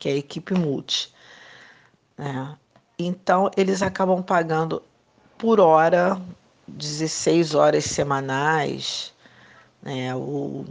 [0.00, 1.14] que é a equipe multi.
[2.18, 2.56] Né?
[2.98, 4.82] Então, eles acabam pagando
[5.38, 6.20] por hora
[6.66, 9.14] 16 horas semanais,
[9.80, 10.12] né?
[10.12, 10.66] ou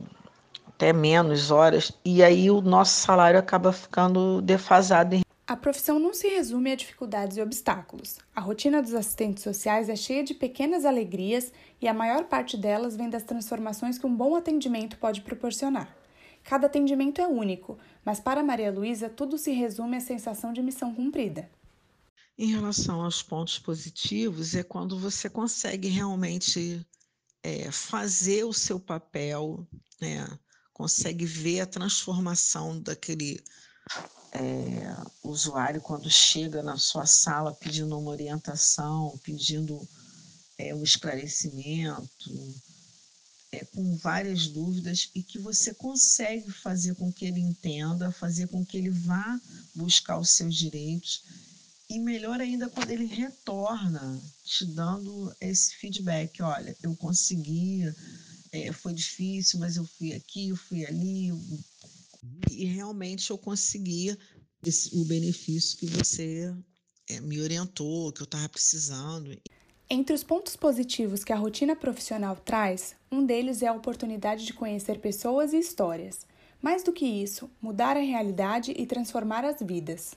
[0.67, 6.13] até menos horas, e aí o nosso salário acaba ficando defasado em a profissão não
[6.13, 8.17] se resume a dificuldades e obstáculos.
[8.33, 12.95] A rotina dos assistentes sociais é cheia de pequenas alegrias e a maior parte delas
[12.95, 15.93] vem das transformações que um bom atendimento pode proporcionar.
[16.43, 20.95] Cada atendimento é único, mas para Maria Luísa tudo se resume à sensação de missão
[20.95, 21.49] cumprida.
[22.37, 26.85] Em relação aos pontos positivos, é quando você consegue realmente
[27.43, 29.67] é, fazer o seu papel,
[30.01, 30.25] né?
[30.73, 33.39] consegue ver a transformação daquele
[34.31, 39.87] é, usuário quando chega na sua sala pedindo uma orientação, pedindo
[40.57, 42.55] é, um esclarecimento,
[43.51, 48.65] é, com várias dúvidas e que você consegue fazer com que ele entenda, fazer com
[48.65, 49.39] que ele vá
[49.75, 51.23] buscar os seus direitos
[51.89, 57.83] e melhor ainda quando ele retorna te dando esse feedback, olha, eu consegui,
[58.51, 61.31] é, foi difícil, mas eu fui aqui, eu fui ali,
[62.49, 64.17] e realmente eu consegui
[64.65, 66.55] esse, o benefício que você
[67.09, 69.37] é, me orientou, que eu estava precisando.
[69.89, 74.53] Entre os pontos positivos que a rotina profissional traz, um deles é a oportunidade de
[74.53, 76.25] conhecer pessoas e histórias.
[76.61, 80.15] Mais do que isso, mudar a realidade e transformar as vidas.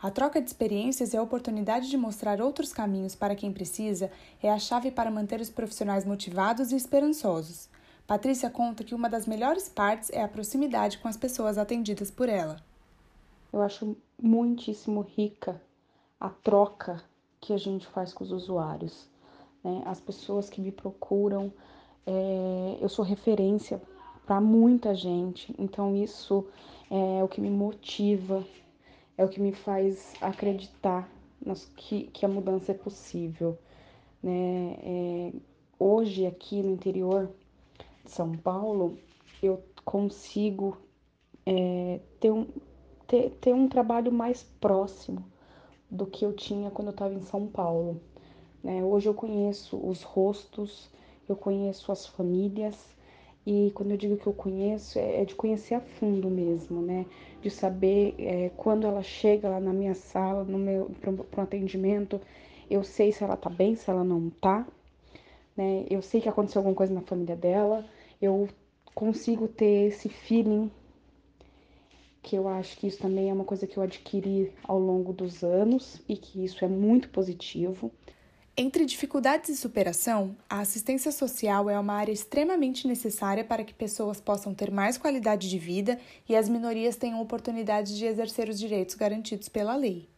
[0.00, 4.10] A troca de experiências e a oportunidade de mostrar outros caminhos para quem precisa
[4.42, 7.68] é a chave para manter os profissionais motivados e esperançosos.
[8.06, 12.28] Patrícia conta que uma das melhores partes é a proximidade com as pessoas atendidas por
[12.28, 12.56] ela.
[13.52, 15.60] Eu acho muitíssimo rica
[16.20, 17.02] a troca
[17.40, 19.08] que a gente faz com os usuários.
[19.64, 19.82] Né?
[19.84, 21.52] As pessoas que me procuram,
[22.06, 23.82] é, eu sou referência
[24.24, 26.46] para muita gente, então isso
[26.88, 28.44] é o que me motiva,
[29.18, 31.08] é o que me faz acreditar
[31.44, 33.58] nas, que, que a mudança é possível.
[34.22, 34.76] Né?
[34.80, 35.32] É,
[35.78, 37.28] hoje, aqui no interior
[38.10, 38.98] São Paulo,
[39.42, 40.76] eu consigo
[41.44, 42.46] é, ter, um,
[43.06, 45.24] ter, ter um trabalho mais próximo
[45.90, 48.00] do que eu tinha quando eu estava em São Paulo.
[48.62, 48.82] Né?
[48.82, 50.90] Hoje eu conheço os rostos,
[51.28, 52.96] eu conheço as famílias
[53.46, 57.06] e quando eu digo que eu conheço é, é de conhecer a fundo mesmo, né?
[57.40, 62.20] De saber é, quando ela chega lá na minha sala, no meu para um atendimento,
[62.68, 64.66] eu sei se ela tá bem, se ela não tá,
[65.56, 65.86] né?
[65.88, 67.84] Eu sei que aconteceu alguma coisa na família dela,
[68.20, 68.48] eu
[68.94, 70.70] consigo ter esse feeling
[72.22, 75.44] que eu acho que isso também é uma coisa que eu adquiri ao longo dos
[75.44, 77.92] anos e que isso é muito positivo.
[78.56, 84.20] Entre dificuldades e superação, a assistência social é uma área extremamente necessária para que pessoas
[84.20, 88.94] possam ter mais qualidade de vida e as minorias tenham oportunidade de exercer os direitos
[88.96, 90.08] garantidos pela lei.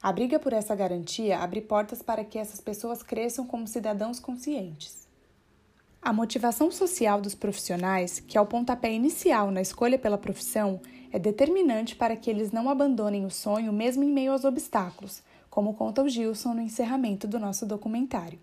[0.00, 5.06] A briga por essa garantia abre portas para que essas pessoas cresçam como cidadãos conscientes.
[6.04, 10.80] A motivação social dos profissionais, que é o pontapé inicial na escolha pela profissão,
[11.12, 15.74] é determinante para que eles não abandonem o sonho mesmo em meio aos obstáculos, como
[15.74, 18.40] conta o Gilson no encerramento do nosso documentário.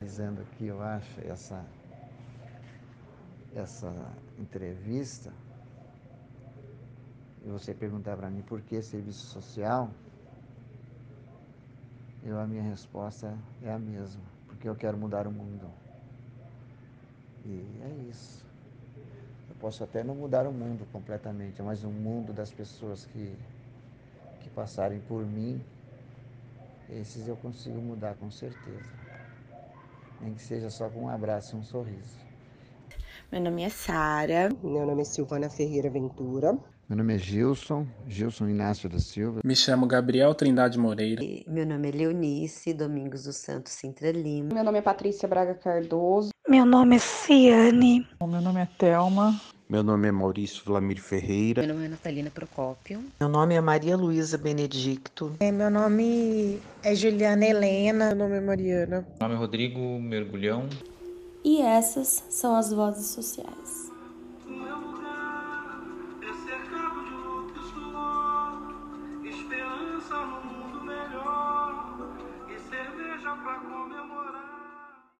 [0.00, 1.64] Dizendo que eu acho essa,
[3.54, 3.94] essa
[4.36, 5.32] entrevista,
[7.44, 9.88] e você perguntar para mim por que serviço social,
[12.24, 15.85] eu, a minha resposta é a mesma, porque eu quero mudar o mundo.
[17.48, 18.44] E é isso.
[19.48, 23.32] Eu posso até não mudar o mundo completamente, mas o mundo das pessoas que,
[24.40, 25.62] que passarem por mim,
[26.90, 28.90] esses eu consigo mudar com certeza.
[30.20, 32.18] Nem que seja só com um abraço e um sorriso.
[33.30, 34.48] Meu nome é Sara.
[34.60, 36.58] Meu nome é Silvana Ferreira Ventura.
[36.88, 39.40] Meu nome é Gilson, Gilson Inácio da Silva.
[39.44, 41.20] Me chamo Gabriel Trindade Moreira.
[41.20, 44.54] E meu nome é Leonice Domingos dos Santos Sintra Lima.
[44.54, 46.30] Meu nome é Patrícia Braga Cardoso.
[46.48, 48.06] Meu nome é Ciane.
[48.20, 49.34] Meu nome é Thelma.
[49.68, 51.62] Meu nome é Maurício Vlamir Ferreira.
[51.66, 53.02] Meu nome é Natalina Procópio.
[53.18, 55.32] Meu nome é Maria Luísa Benedicto.
[55.40, 58.14] É, meu nome é Juliana Helena.
[58.14, 59.00] Meu nome é Mariana.
[59.00, 60.68] Meu nome é Rodrigo Mergulhão.
[61.44, 63.75] E essas são as vozes sociais.